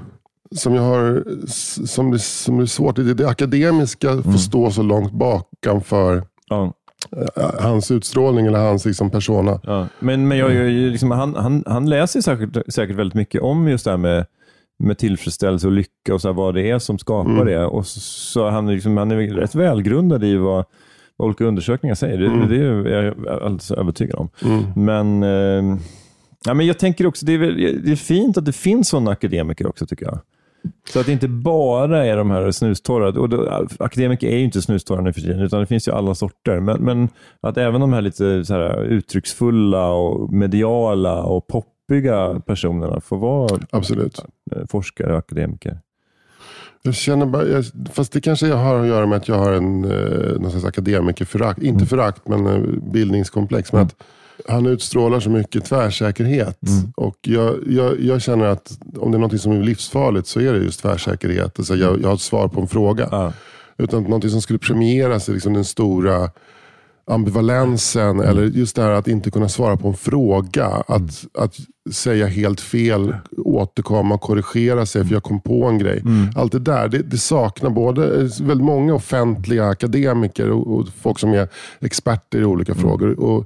[0.55, 1.23] som, jag har,
[1.87, 2.95] som, det, som är svårt.
[2.95, 4.23] Det, är det akademiska Mm.
[4.23, 6.73] får stå så långt bakanför Ja,
[7.35, 9.59] eh, hans utstrålning eller hans liksom, persona.
[9.63, 9.87] ja.
[9.99, 13.85] Men, men jag, jag, liksom, han, han, han läser säkert, säkert väldigt mycket om just
[13.85, 14.25] det här med,
[14.81, 17.45] med tillfredsställelse och lycka och så här, vad det är som skapar Mm.
[17.45, 17.65] det.
[17.65, 20.65] Och så, så han, är liksom, han är rätt välgrundad i vad,
[21.17, 22.17] vad olika undersökningar säger.
[22.17, 22.49] Det, Mm.
[22.49, 24.29] det är jag alldeles övertygad om.
[24.45, 24.63] Mm.
[24.75, 25.77] Men, eh,
[26.45, 29.11] ja, men jag tänker också, det är, väl, det är fint att det finns sådana
[29.11, 30.19] akademiker också tycker jag.
[30.93, 33.07] Så att det inte bara är de här snustorra.
[33.21, 36.15] Och då, akademiker är ju inte snustorra nu för tiden, utan det finns ju alla
[36.15, 36.59] sorter.
[36.59, 37.09] Men, men
[37.41, 41.47] att även de här lite så här uttrycksfulla, och mediala och
[41.91, 44.19] poppiga personerna får vara Absolut.
[44.51, 45.79] eh, forskare och akademiker.
[46.83, 50.39] Jag känner bara, fast det kanske har att göra med att jag har en eh,
[50.39, 51.61] någon slags akademikerförakt.
[51.61, 52.59] Inte förakt, men eh,
[52.91, 53.73] bildningskomplex.
[53.73, 53.95] Men att
[54.47, 56.59] han utstrålar så mycket tvärsäkerhet.
[56.95, 60.53] Och jag, jag, jag känner att om det är något som är livsfarligt så är
[60.53, 61.59] det just tvärsäkerhet.
[61.59, 63.07] Alltså jag, jag har ett svar på en fråga.
[63.11, 63.33] Ja.
[63.77, 66.29] Utan något som skulle premieras är liksom den stora
[67.11, 68.19] ambivalensen.
[68.19, 70.65] Eller just det här att inte kunna svara på en fråga.
[70.67, 71.55] Att, att
[71.91, 76.03] säga helt fel, återkomma, korrigera sig för jag kom på en grej.
[76.35, 81.19] Allt det där, det, det saknar både eh, väldigt många offentliga akademiker och, och folk
[81.19, 81.47] som är
[81.79, 83.19] experter i olika frågor.
[83.19, 83.45] Och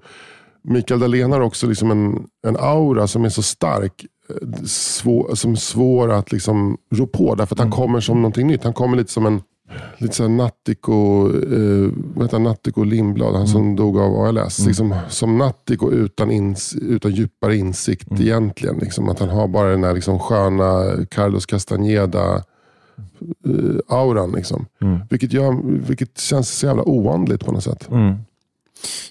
[0.64, 4.06] Mikael Dahlén har också liksom en, en aura som är så stark.
[4.30, 7.36] eh, Svår, som svår att liksom rå på.
[7.36, 8.64] Därför att han kommer som någonting nytt.
[8.64, 9.42] Han kommer lite som en
[9.98, 11.30] lite såhär Nattiko,
[12.34, 12.40] eh?
[12.40, 14.66] Nattiko Lindblad, han som dog av ALS.
[14.66, 18.78] Liksom, som Nattiko utan, ins, utan djupare insikt egentligen.
[18.78, 22.36] Liksom, att han har bara den här liksom, sköna Carlos Castaneda
[23.46, 24.32] eh, auran.
[24.32, 24.66] Liksom.
[25.10, 27.90] Vilket, gör, vilket känns så jävla oandligt på något sätt.
[27.92, 28.16] Mm.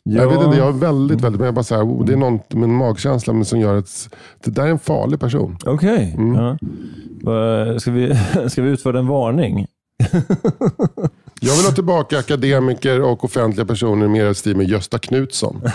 [0.02, 0.80] Jag vet inte, jag är Mm.
[0.80, 3.44] väldigt, väldigt, men jag bara så här, oh, det är något med en magkänsla men
[3.44, 4.08] som gör att
[4.44, 5.56] det där är en farlig person.
[5.66, 6.14] Okej.
[6.18, 6.34] Mm.
[6.34, 7.78] Ja.
[7.78, 8.14] Ska, vi,
[8.48, 9.66] ska vi utföra en varning?
[11.40, 15.62] Jag vill ha tillbaka akademiker och offentliga personer mer i stil med Gösta Knutsson.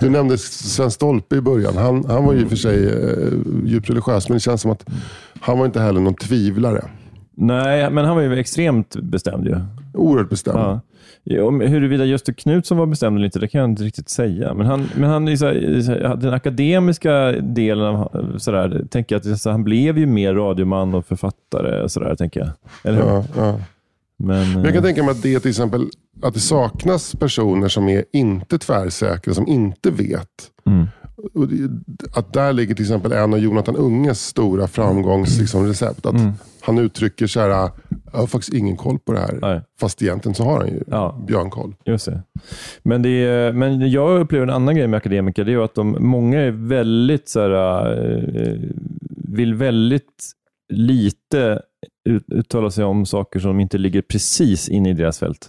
[0.00, 1.76] Du nämnde Sven Stolpe i början.
[1.76, 3.32] Han, han var ju i och för sig eh,
[3.64, 4.84] djupt religiös, men det känns som att
[5.40, 6.84] han var inte heller någon tvivlare.
[7.34, 9.56] Nej, men han var ju extremt bestämd ju.
[9.94, 10.58] Oerhört bestämd.
[10.58, 10.80] Ja.
[11.28, 14.54] Ja, huruvida Gösta Knutsson var bestämd eller inte, det kan jag inte riktigt säga.
[14.54, 19.44] Men, han, men han, så här, den akademiska delen av så där, tänker jag att
[19.44, 21.88] han blev ju mer radioman och författare.
[21.88, 22.50] Så där, tänker jag.
[22.84, 23.08] Eller hur?
[23.08, 23.60] Ja, ja.
[24.16, 25.88] Men, Men jag kan eh, tänka mig att det till exempel
[26.22, 30.30] att det saknas personer som är inte tvärsäkra, som inte vet.
[30.66, 30.86] Mm.
[32.14, 35.40] Att där ligger till exempel en av Jonathan Unges stora framgångsrecept.
[35.40, 36.06] Liksom, recept.
[36.06, 36.32] att Mm.
[36.60, 37.70] Han uttrycker så här, jag
[38.12, 39.38] har faktiskt ingen koll på det här.
[39.42, 39.60] Nej.
[39.80, 41.24] Fast egentligen så har han ju Ja.
[41.28, 41.74] björnkoll.
[41.84, 42.22] Just det.
[42.82, 45.44] Men, det är, men jag upplever en annan grej med akademiker.
[45.44, 47.92] Det är att de, många är väldigt så här,
[48.46, 48.54] eh,
[49.28, 50.32] vill väldigt
[50.72, 51.60] lite
[52.08, 55.48] ut, uttala sig om saker som inte ligger precis inne i deras fält.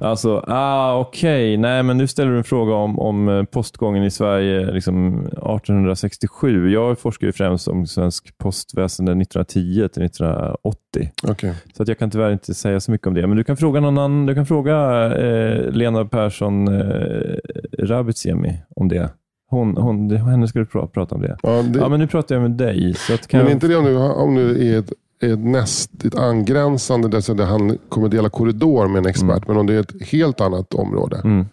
[0.00, 4.10] Alltså, ah, okej, nej men nu ställer du en fråga om, om eh, postgången i
[4.10, 6.70] Sverige liksom 1867.
[6.70, 11.10] Jag forskar ju främst om svensk postväsende 1910 till 1980.
[11.28, 11.54] Okej.
[11.76, 13.26] Så att jag kan tyvärr inte säga så mycket om det.
[13.26, 17.36] Men du kan fråga någon annan, du kan fråga eh, Lena Persson eh,
[17.78, 19.10] Rabitsemi om det.
[19.50, 21.36] Hon, hon, henne ska du pra- prata om det.
[21.42, 22.94] Ja, det, Ja, men nu pratar jag med dig.
[22.94, 23.56] Så att kan men jag...
[23.56, 24.92] inte det om du, om du är ett
[25.28, 29.48] näst, ett angränsande där, han kommer dela korridor med en expert.
[29.48, 31.46] Men om det är ett helt annat område Mm.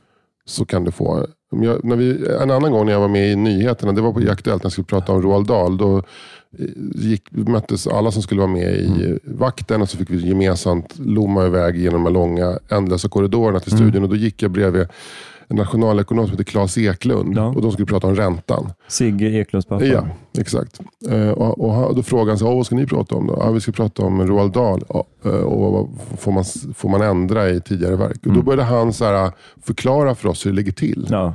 [0.46, 1.28] så kan du få.
[1.52, 4.20] Jag, när vi, en annan gång när jag var med i nyheterna, det var på
[4.32, 5.78] Aktuellt när jag skulle prata om Roald Dahl.
[5.78, 6.66] Då eh,
[6.96, 9.20] gick, möttes alla som skulle vara med i Mm.
[9.24, 13.84] vakten och så fick vi gemensamt lomma iväg genom de långa ändlösa korridorerna till Mm.
[13.86, 14.04] studion.
[14.04, 14.88] Och då gick jag bredvid
[15.50, 17.38] en nationalekonom som heter Claes Eklund.
[17.38, 17.46] Ja.
[17.48, 18.72] Och de skulle prata om räntan.
[18.88, 19.86] Sigge Eklunds pappa.
[19.86, 20.80] Ja, exakt.
[21.10, 23.38] Eh, och, och då frågade han så, "Åh, vad ska ni prata om då?
[23.40, 24.84] Ja, vi ska prata om Roald Dahl
[25.26, 25.90] eh, och vad
[26.20, 26.44] får man,
[26.76, 28.26] får man ändra i tidigare verk.
[28.26, 29.32] Och då började han så här,
[29.64, 31.06] förklara för oss hur det ligger till.
[31.08, 31.20] Mm.
[31.20, 31.34] Ja.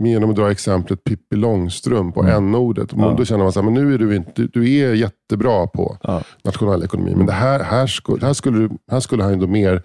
[0.00, 2.92] Genom att dra exemplet Pippi Långstrump och n-ordet.
[2.92, 3.04] Mm.
[3.04, 3.14] Ja.
[3.18, 6.22] Då känner man men nu är du, inte, du, är jättebra på Ja.
[6.44, 7.14] nationalekonomi.
[7.16, 9.82] Men det här, här, skulle, här, skulle, du- här skulle han ju då mer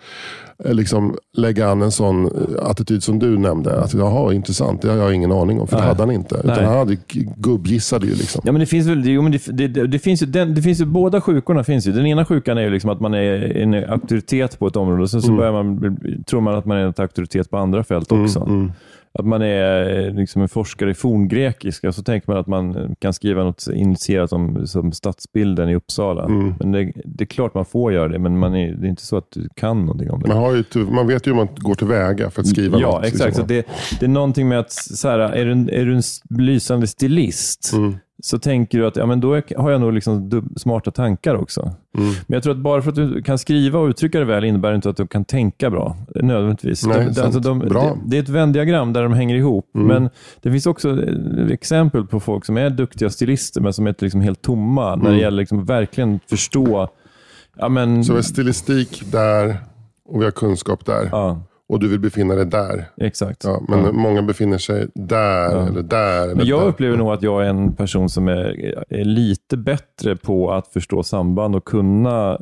[0.66, 2.32] eh, liksom, lägga an en sån eh,
[2.70, 3.80] attityd som du nämnde.
[3.82, 4.82] Att, Jaha, intressant.
[4.82, 5.68] Det har jag ingen aning om.
[5.68, 5.88] För det Nej.
[5.90, 6.36] hade han inte.
[6.36, 6.66] Utan Nej.
[6.66, 6.98] han hade
[7.38, 8.12] gubbgissade ju.
[8.14, 8.42] Liksom.
[8.46, 10.62] Ja, men det finns väl, jo, men det, det, det, det finns ju, den, det
[10.62, 11.92] finns ju, båda sjukorna finns ju.
[11.92, 15.10] Den ena sjukan är ju liksom att man är en auktoritet på ett område och
[15.10, 15.98] sen så börjar man,
[16.28, 18.40] tror man att man är en auktoritet på andra fält också.
[18.40, 18.72] mm.
[19.14, 23.14] Att man är eh, liksom en forskare i forngrekiska så tänker man att man kan
[23.14, 26.26] skriva något initierat om som stadsbilden i Uppsala.
[26.26, 26.54] Mm.
[26.60, 29.06] Men det, det är klart man får göra det, men man är, det är inte
[29.06, 30.28] så att du kan någonting om det.
[30.28, 33.06] Man, har ju, man vet ju hur man går tillväga för att skriva Ja, något.
[33.06, 33.26] exakt.
[33.26, 33.44] liksom.
[33.44, 33.66] Så det,
[34.00, 36.02] det är någonting med att, så här, är, du en, är du en
[36.40, 37.96] lysande stilist, Mm.
[38.22, 41.62] Så tänker du att ja, men då har jag nog liksom smarta tankar också.
[41.62, 42.10] Mm.
[42.28, 44.70] Men jag tror att bara för att du kan skriva och uttrycka det väl innebär
[44.70, 45.98] det inte att du kan tänka bra.
[46.16, 46.86] Nödvändigtvis.
[46.86, 47.44] Nej, de, sant.
[47.44, 47.84] de, Bra.
[47.84, 49.76] Det, det är ett Venn-diagram där de hänger ihop.
[49.76, 49.88] Mm.
[49.88, 50.10] Men
[50.42, 54.22] det finns också eh, exempel på folk som är duktiga stilister, men som är liksom
[54.22, 55.20] helt tomma när det Mm.
[55.20, 56.88] gäller liksom verkligen förstå
[57.58, 59.58] Ja, men, Så vi har stilistik där
[60.06, 61.10] och vi har kunskap där.
[61.12, 62.86] ja, Och du vill befinna dig där.
[62.98, 63.44] exakt.
[63.44, 63.92] Ja, men Ja.
[63.92, 65.68] många befinner sig där Ja.
[65.68, 66.24] eller där.
[66.24, 66.68] Eller Men jag där.
[66.68, 71.04] upplever nog att jag är en person som är, är lite bättre på att förstå
[71.04, 72.38] samband och kunna eh,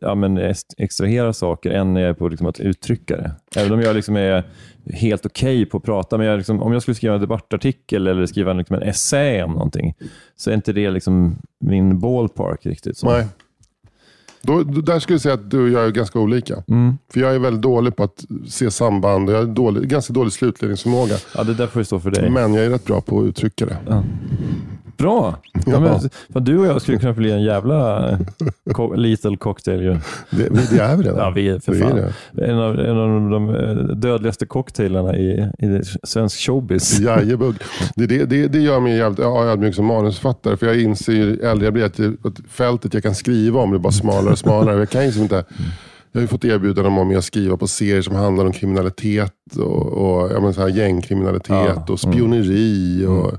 [0.00, 0.38] ja, men
[0.78, 3.30] extrahera saker än jag är på liksom att uttrycka det.
[3.56, 4.44] Även om jag liksom är
[4.92, 8.26] helt okej på att prata, men jag liksom, om jag skulle skriva en debattartikel eller
[8.26, 9.94] skriva liksom en essä om någonting,
[10.36, 12.96] så är inte det liksom min ballpark riktigt.
[12.96, 13.10] Så.
[13.10, 13.26] Nej.
[14.48, 16.62] Då, där skulle jag säga att du och jag är ganska olika.
[16.68, 16.98] Mm.
[17.12, 19.28] För jag är väldigt dålig på att se samband.
[19.28, 21.14] och Jag har dålig, ganska dålig slutledningsförmåga.
[21.34, 22.30] Ja, det där får ju stå för dig.
[22.30, 24.02] Men jag är rätt bra på att uttrycka det.
[24.98, 25.34] Bra!
[25.66, 26.00] Ja.
[26.28, 28.08] Men, du och jag skulle kunna bli en jävla
[28.72, 29.96] co- lethal cocktail ju.
[30.30, 31.18] Det, det är vi redan.
[31.18, 31.96] Ja, vi är för är fan.
[32.32, 32.44] det.
[32.44, 37.00] En av, en av de eh, dödligaste cocktailarna i, i svensk showbiz.
[37.00, 37.54] Jajebugg.
[37.94, 40.56] Det, det, det, det gör mig jävligt ödmjuk som manusförfattare.
[40.56, 43.80] För jag inser ju äldre jag blir att, att fältet jag kan skriva om blir
[43.80, 44.78] bara smalare och smalare.
[44.78, 45.44] Jag kan liksom inte...
[46.12, 50.30] Jag har fått erbjudanden om att skriva på serier som handlar om kriminalitet och, och
[50.32, 53.06] ja, så här gängkriminalitet Ja, och spioneri.
[53.06, 53.34] Och,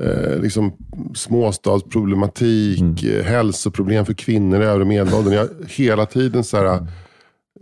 [0.00, 0.72] eh, liksom
[1.14, 5.32] småstadsproblematik, eh, hälsoproblem för kvinnor i övre medelåldern.
[5.34, 6.86] Jag hela tiden så här,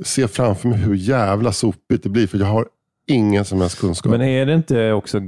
[0.04, 2.26] ser framför mig hur jävla sopigt det blir.
[2.26, 2.66] För jag har
[3.06, 4.10] ingen som helst kunskap.
[4.10, 5.20] Men är det inte också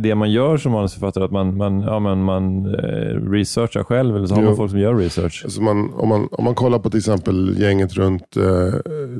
[0.00, 4.26] det man gör som manusförfattare, att man, man, ja, men man eh, researchar själv, eller
[4.26, 4.48] så har Jo.
[4.48, 5.40] man folk som gör research?
[5.44, 8.74] Alltså man, om, man, om man kollar på till exempel gänget runt eh,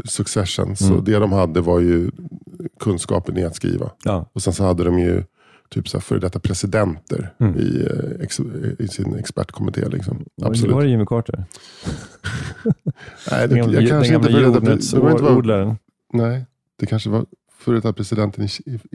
[0.04, 0.76] Succession.
[0.76, 1.04] Så Mm.
[1.04, 2.10] det de hade var ju
[2.80, 3.90] kunskapen i att skriva.
[4.04, 4.30] Ja.
[4.32, 5.22] Och sen så hade de ju
[5.70, 7.56] typ så här före detta presidenter Mm.
[7.58, 8.40] i, eh, ex,
[8.78, 9.88] i sin expertkommitté.
[9.88, 10.24] Liksom.
[10.36, 10.76] Var Absolut.
[10.80, 11.44] det Jimmy Carter?
[13.30, 15.76] Nej, det, jag kanske inte före detta, jordnötsodlaren.
[16.12, 16.46] Nej,
[16.78, 17.24] det kanske var
[17.58, 18.48] före detta presidenten i,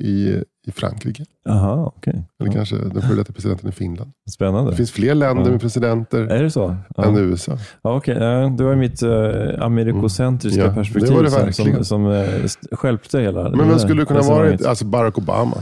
[0.08, 1.26] i, i Frankrike.
[1.46, 2.14] Jaha, okej.
[2.40, 2.54] Eller Ja.
[2.54, 4.12] kanske den före detta presidenten i Finland.
[4.30, 4.72] Spännande.
[4.72, 5.52] Det finns fler länder Ja.
[5.52, 6.76] med presidenter Är det så?
[6.96, 7.04] Ja.
[7.06, 7.58] än USA.
[7.82, 8.02] Ja.
[8.06, 8.14] Ja,
[8.58, 10.76] det var mitt uh, amerikocentriska Mm.
[10.76, 14.58] Perspektiv det var det som, som, som stjälpte hela Men vem skulle det kunna vara?
[14.70, 15.58] Alltså Barack Obama.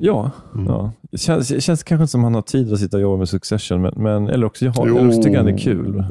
[0.00, 0.66] Ja, Mm.
[0.66, 0.92] ja.
[1.10, 3.28] Det känns, det känns kanske inte som han har tid att sitta och jobba med
[3.28, 6.04] Succession, men, men, eller, också, jag har, eller tycker han det är kul.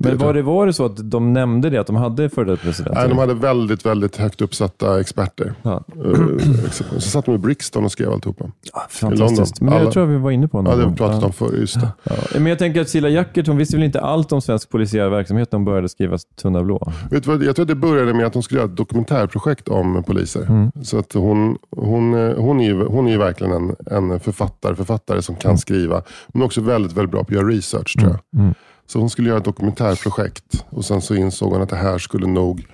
[0.00, 2.62] Men var det, var det så att de nämnde det, att de hade före detta
[2.62, 3.00] presidenter?
[3.00, 5.54] Nej, de hade väldigt, väldigt högt uppsatta experter.
[5.62, 5.84] ja.
[6.04, 8.44] Eh, Så satt de i Brixton och skrev alltihopa.
[8.72, 9.60] Ah, Fantastiskt.
[9.60, 11.26] Men Alla- jag tror vi var inne på Ja, någon det har vi pratat ja.
[11.26, 11.52] om förr.
[11.56, 11.88] Just det.
[12.04, 12.12] Ja.
[12.34, 15.52] Men jag tänker att Cilla Jackert, hon visste väl inte allt om svensk polisiär verksamhet
[15.52, 16.92] när hon började skriva Tunna blå?
[17.10, 19.68] Vet du vad, jag tror att det började med att hon skulle göra ett dokumentärprojekt
[19.68, 20.42] om poliser.
[20.48, 20.70] Mm.
[20.82, 23.76] Så att hon, hon, eh, hon, är ju, hon är ju verkligen en,
[24.10, 26.02] en författare, författare som kan skriva.
[26.28, 28.40] Men också väldigt, väldigt bra på att göra research tror jag.
[28.40, 28.54] Mm.
[28.88, 32.26] Så hon skulle göra ett dokumentärprojekt och sen så insåg hon att det här skulle
[32.26, 32.66] nog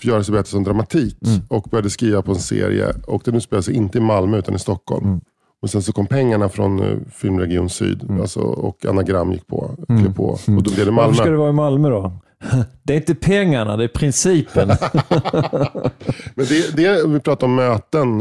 [0.00, 2.92] göra sig bättre som dramatik och började skriva på en serie.
[3.06, 5.20] Och den utspelar sig inte i Malmö utan i Stockholm.
[5.62, 10.14] Och sen så kom pengarna från eh, Filmregion Syd alltså, och Anagram gick på, klev
[10.14, 10.24] på.
[10.24, 11.36] Och då blev det Varför ska det Malmö.
[11.36, 12.12] vara i Malmö då?
[12.82, 14.68] Det är inte pengarna, det är principen.
[16.34, 18.18] Men det, det, vi pratar om möten,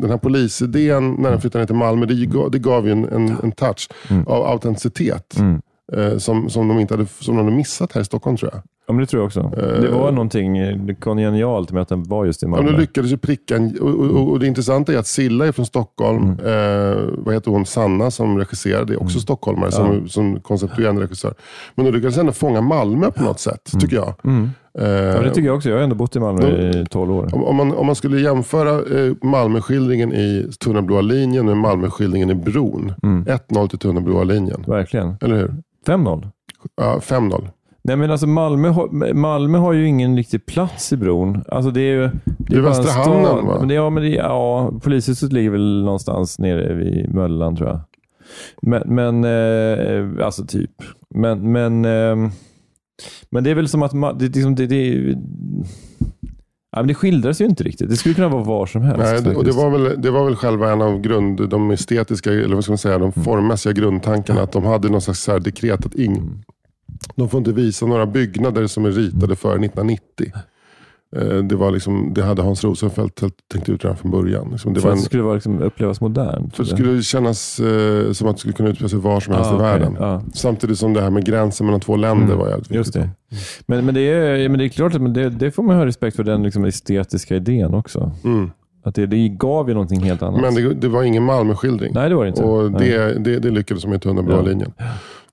[0.00, 3.04] den här polisidén när den flyttade ner till Malmö, det gav, det gav ju en,
[3.04, 3.88] en, en touch
[4.26, 5.36] av autenticitet.
[5.92, 8.62] Eh, som, som, de inte hade, som de hade missat här i Stockholm tror jag.
[8.86, 9.52] Ja, men det tror jag också.
[9.80, 12.70] Det var någonting eh, kongenialt med att den var just i Ja, Malmö.
[12.72, 15.66] de lyckades ju pricka en, och, och, och det intressanta är att Silla är från
[15.66, 16.22] Stockholm.
[16.22, 16.38] Mm.
[16.92, 17.66] Eh, vad heter hon?
[17.66, 21.34] Sanna som regisserade, är också stockholmare som, som konceptuerande regissör.
[21.74, 24.08] Men de lyckades ändå fånga Malmö på något sätt, tycker jag.
[24.08, 24.48] Eh, Mm.
[25.14, 25.68] Ja, det tycker jag också.
[25.68, 27.30] Jag har ändå bott i Malmö i 12 år.
[27.34, 28.70] om, om, man, om man skulle jämföra
[29.00, 32.92] eh, Malmöskildringen i Tunnelblåa linjen med Malmöskildringen i Bron.
[33.02, 33.24] Mm.
[33.24, 34.64] 1-0 till Tunnelblåa linjen.
[34.66, 35.16] Verkligen.
[35.20, 35.54] Eller hur?
[35.84, 36.28] 5-0.
[36.76, 37.48] Ja, 5-0.
[37.82, 41.44] Nej, men alltså Malmö, har, Malmö har ju ingen riktig plats i bron.
[41.48, 42.10] Alltså det är ju...
[42.38, 42.90] Det är Västra.
[42.90, 43.56] Hamnen, va?
[43.58, 47.80] Men det, ja, men det, ja, polishuset ligger väl någonstans nere vid Möllan tror jag.
[48.62, 50.70] Men, men eh, alltså typ.
[51.14, 52.30] Men, men, eh,
[53.30, 55.14] men det är väl som att det, liksom, det, det,
[56.74, 57.88] ja, men det skildras ju inte riktigt.
[57.90, 58.98] Det skulle kunna vara var som helst.
[59.02, 62.32] Nej, det, och det, var väl, det var väl själva en av grund, de estetiska,
[62.32, 63.24] eller vad ska man säga, de Mm.
[63.24, 64.42] formmässiga grundtankarna.
[64.42, 66.42] Att de hade någon slags så dekret att ing, Mm.
[67.16, 70.32] de får inte visa några byggnader som är ritade före 1990.
[71.16, 73.20] Eh, Det, var liksom, det hade Hans Rosenfeldt
[73.52, 74.48] tänkt ut redan från början.
[74.50, 76.56] Liksom, Det, För var att en, det skulle vara, liksom, upplevas modernt.
[76.56, 79.50] för det skulle kännas eh, som att det skulle kunna utspela sig var som helst
[79.50, 79.96] Ah, i okej, världen.
[80.00, 80.22] ja.
[80.34, 82.76] Samtidigt som det här med gränsen mellan två länder Mm, var jävligt viktigt.
[82.76, 83.10] Just det.
[83.66, 86.16] Men, men, det är, men det är klart att det, det får man ha respekt
[86.16, 88.12] för den liksom, estetiska idén också.
[88.24, 88.50] Mm.
[88.86, 90.40] Att det, det gav ju någonting helt annat.
[90.40, 91.92] Men det, det var ingen Malmöskildring.
[91.94, 92.42] Nej, det var det inte.
[92.42, 94.42] Och det, det, lyckades de med Tunnelblåa Ja.
[94.42, 94.72] linjen.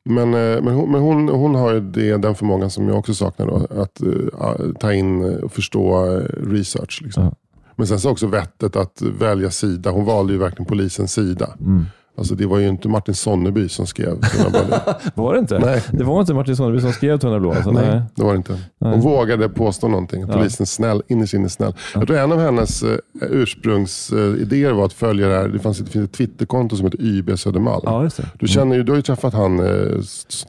[0.04, 3.14] Men, eh, men, hon, men hon, hon har ju det, den förmågan som jag också
[3.14, 3.48] saknar.
[3.48, 7.02] Då, att eh, ta in och förstå eh, research.
[7.04, 7.24] Liksom.
[7.24, 7.36] Ja.
[7.76, 9.92] Men sen så också vettet att välja sida.
[9.92, 11.50] Hon valde ju verkligen polisens sida.
[11.60, 11.86] Mm.
[12.18, 14.80] Alltså, det var ju inte Martin Sonneby som skrev Tunnelblåa linjen.
[15.16, 15.60] Var det inte?
[15.60, 15.84] Nej.
[15.92, 17.52] Det var inte Martin Sonneby som skrev Tunnelblå?
[17.54, 17.90] Alltså, nej.
[17.90, 18.54] Nej, det var det inte.
[18.80, 19.00] Hon Nej.
[19.02, 20.22] vågade påstå någonting.
[20.28, 20.34] Ja.
[20.34, 21.76] polisen är snäll, innerst inne snäll.
[21.94, 25.48] Jag tror en av hennes eh, ursprungsidéer var att följa det här.
[25.48, 27.82] Det, fanns, det finns ett Twitterkonto som heter YB Södermalm.
[27.84, 28.30] Ja, just det.
[28.40, 30.00] Du, känner ju, du har ju träffat han, eh,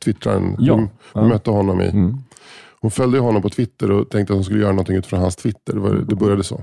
[0.05, 0.57] twittraren.
[0.59, 0.77] Ja.
[0.77, 1.25] Du, Ja.
[1.29, 1.89] mötte honom i.
[1.89, 2.17] Mm.
[2.81, 5.73] Hon följde honom på Twitter och tänkte att hon skulle göra någonting utifrån hans Twitter.
[5.73, 6.61] Det, var, det började så.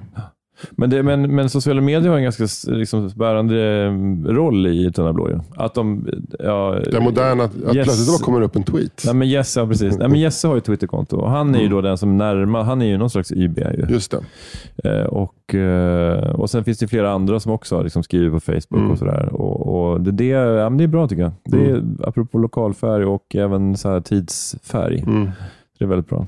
[0.71, 3.91] Men, det, men, men sociala medier har en ganska liksom, bärande eh,
[4.33, 5.29] roll i Tunnelblå.
[5.29, 5.39] ju.
[5.55, 6.07] Att de...
[6.39, 7.73] Ja, Det moderna, att Yes.
[7.85, 9.01] plötsligt bara kommer upp en tweet.
[9.05, 9.97] Nej, men Jesse, ja, precis.
[9.97, 12.81] Nej, men Jesse har ju Twitterkonto och han är ju då den som närmar, han
[12.81, 13.57] är ju någon slags YB.
[13.59, 13.85] Ju.
[13.89, 14.89] Just det.
[14.89, 18.39] Eh, och, eh, och sen finns det flera andra som också har liksom skrivit på
[18.39, 18.91] Facebook Mm.
[18.91, 19.29] och sådär.
[19.33, 21.31] Och, och det, det, ja, det är bra tycker jag.
[21.45, 24.99] Det är, Apropå lokalfärg och även så här tidsfärg.
[25.07, 25.29] Mm.
[25.79, 26.27] Det är väldigt bra.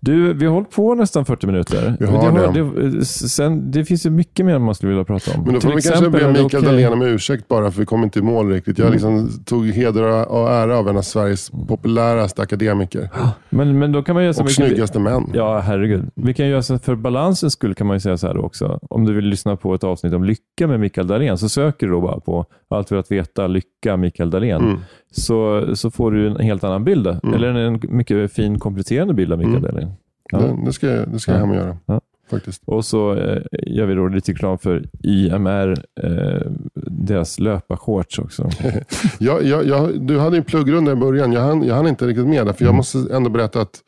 [0.00, 1.96] Du, vi har hållit på nästan 40 minuter.
[2.00, 2.80] Vi har det.
[2.80, 2.90] det.
[2.90, 5.44] det, sen, det finns ju mycket mer man skulle vilja prata om.
[5.44, 8.02] Men då får Till vi kanske be Mikael Dahlén om ursäkt bara för vi kom
[8.04, 8.78] inte i mål riktigt.
[8.78, 13.08] Jag liksom tog heder och ära av en av Sveriges populäraste akademiker.
[13.50, 15.30] Men, men då kan man göra så Och mycket- snyggaste män.
[15.34, 16.10] Ja, herregud.
[16.14, 18.78] Vi kan göra så för balansens skull kan man ju säga så här också.
[18.90, 21.92] Om du vill lyssna på ett avsnitt om lycka med Mikael Dahlén så söker du
[21.92, 24.60] då bara på allt för att veta lycka Mikael Dahlén.
[24.64, 24.78] Mm.
[25.10, 27.06] Så, så får du en helt annan bild.
[27.06, 29.88] Eller en mycket fin kompletterande bild av Mikael Mm.
[30.32, 30.38] Ja.
[30.38, 31.44] Det, det ska, jag- det ska jag Ja.
[31.44, 32.00] hem och göra.
[32.30, 32.62] Faktiskt.
[32.64, 36.50] Och så eh, gör vi då lite reklam för IMR, eh,
[36.86, 38.48] deras löparshorts också.
[39.18, 41.32] Jag, jag, jag, du hade en pluggrunda i början.
[41.32, 42.52] Jag hann, jag hann inte riktigt med där.
[42.52, 43.82] För jag måste ändå berätta att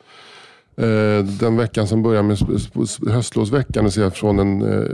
[0.77, 2.37] eh, den veckan som börjar med
[3.13, 4.87] höstlovsveckan, det vill säga från den eh,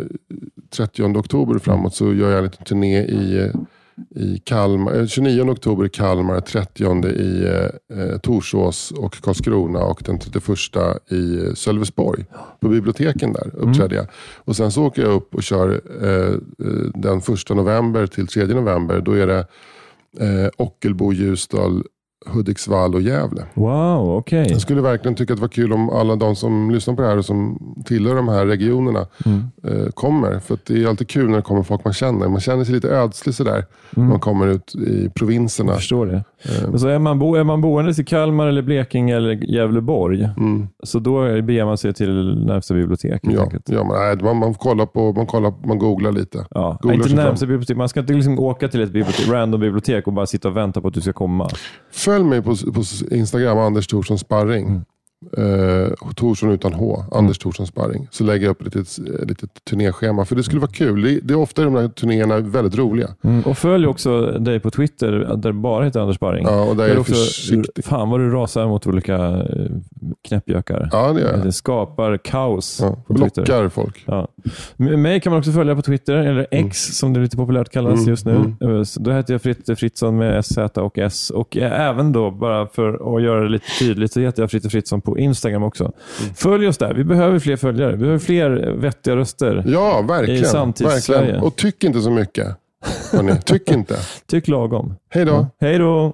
[0.77, 3.51] 30 oktober framåt, så gör jag en liten turné i, eh,
[4.15, 4.99] i Kalmar.
[4.99, 10.49] Eh, 29 oktober i Kalmar, 30 i eh, eh, Torsås och Karlskrona och den 31
[11.11, 12.25] i eh, Sölvesborg.
[12.59, 14.05] På biblioteken där uppträdde jag.
[14.35, 16.33] Och sen så åker jag upp och kör eh,
[16.67, 19.01] eh, den 1 november till 3 november.
[19.01, 19.47] Då är det
[20.19, 21.83] eh, Ockelbo, Ljusdal,
[22.25, 23.43] Hudiksvall och Gävle.
[23.53, 24.47] Wow, okej.
[24.51, 27.07] Jag skulle verkligen tycka att det var kul om alla de som lyssnar på det
[27.07, 29.43] här och som tillhör de här regionerna Mm.
[29.63, 30.39] eh, kommer.
[30.39, 32.27] För det är alltid kul när det kommer folk man känner.
[32.27, 33.65] Man känner sig lite ödslig sådär.
[33.91, 35.71] När man kommer ut i provinserna.
[35.71, 36.23] Jag förstår det.
[36.69, 40.67] Men så är, man bo, är man boende i Kalmar, eller Blekinge eller Gävleborg, Mm.
[40.83, 43.19] så då beger man sig till närmsta bibliotek.
[43.23, 46.45] Ja, ja men, nej, man, man, kollar på, man, kollar, man googlar lite.
[46.49, 47.25] Ja, Googlar inte sig fram.
[47.25, 47.77] närmsta bibliotek.
[47.77, 50.81] Man ska inte liksom åka till ett bibliotek, random bibliotek och bara sitta och vänta
[50.81, 51.49] på att du ska komma.
[51.93, 52.81] Följ mig på, på
[53.11, 54.67] Instagram, Anders Thorsson Sparring.
[54.67, 54.81] Mm.
[55.37, 58.07] Eh, Torsson utan H, Anders Torsson Sparring.
[58.11, 58.97] Så lägger jag upp ett litet,
[59.29, 60.25] litet turnéschema.
[60.25, 61.01] För det skulle vara kul.
[61.01, 63.07] Det, det är ofta de här turnéerna väldigt roliga.
[63.23, 63.41] Mm.
[63.41, 66.45] Och följ också dig på Twitter, där det bara heter Anders Sparring.
[66.45, 67.85] Ja, och där är Där jag också, försiktig.
[67.85, 69.45] fan vad du rasar mot olika eh,
[70.27, 70.89] knäppjökar.
[70.91, 71.43] Ja, det gör jag.
[71.45, 73.41] Det skapar kaos Ja, på Twitter.
[73.45, 74.03] blockar folk.
[74.05, 74.27] Ja.
[74.77, 78.09] Mig kan man också följa på Twitter, eller X som det lite populärt kallas Mm,
[78.09, 78.35] just nu.
[78.35, 78.75] mm.
[78.77, 81.29] Eh, Då heter jag Fritte Fritzson med SZ och S.
[81.29, 84.69] Och eh, även då, bara för att göra det lite tydligt, så heter jag Fritte
[84.69, 85.83] Fritzson på Instagram också.
[85.83, 86.33] Mm.
[86.35, 86.93] Följ oss där.
[86.93, 87.91] Vi behöver fler följare.
[87.91, 89.63] Vi behöver fler vettiga röster.
[89.67, 90.45] Ja, I verkligen.
[90.45, 91.19] samtids-Sverige.
[91.21, 91.43] verkligen.
[91.43, 92.47] Och tyck inte så mycket.
[93.45, 93.95] Tyck inte.
[94.27, 94.95] Tyck lagom.
[95.09, 95.47] Hej då.
[95.61, 96.13] Hej då!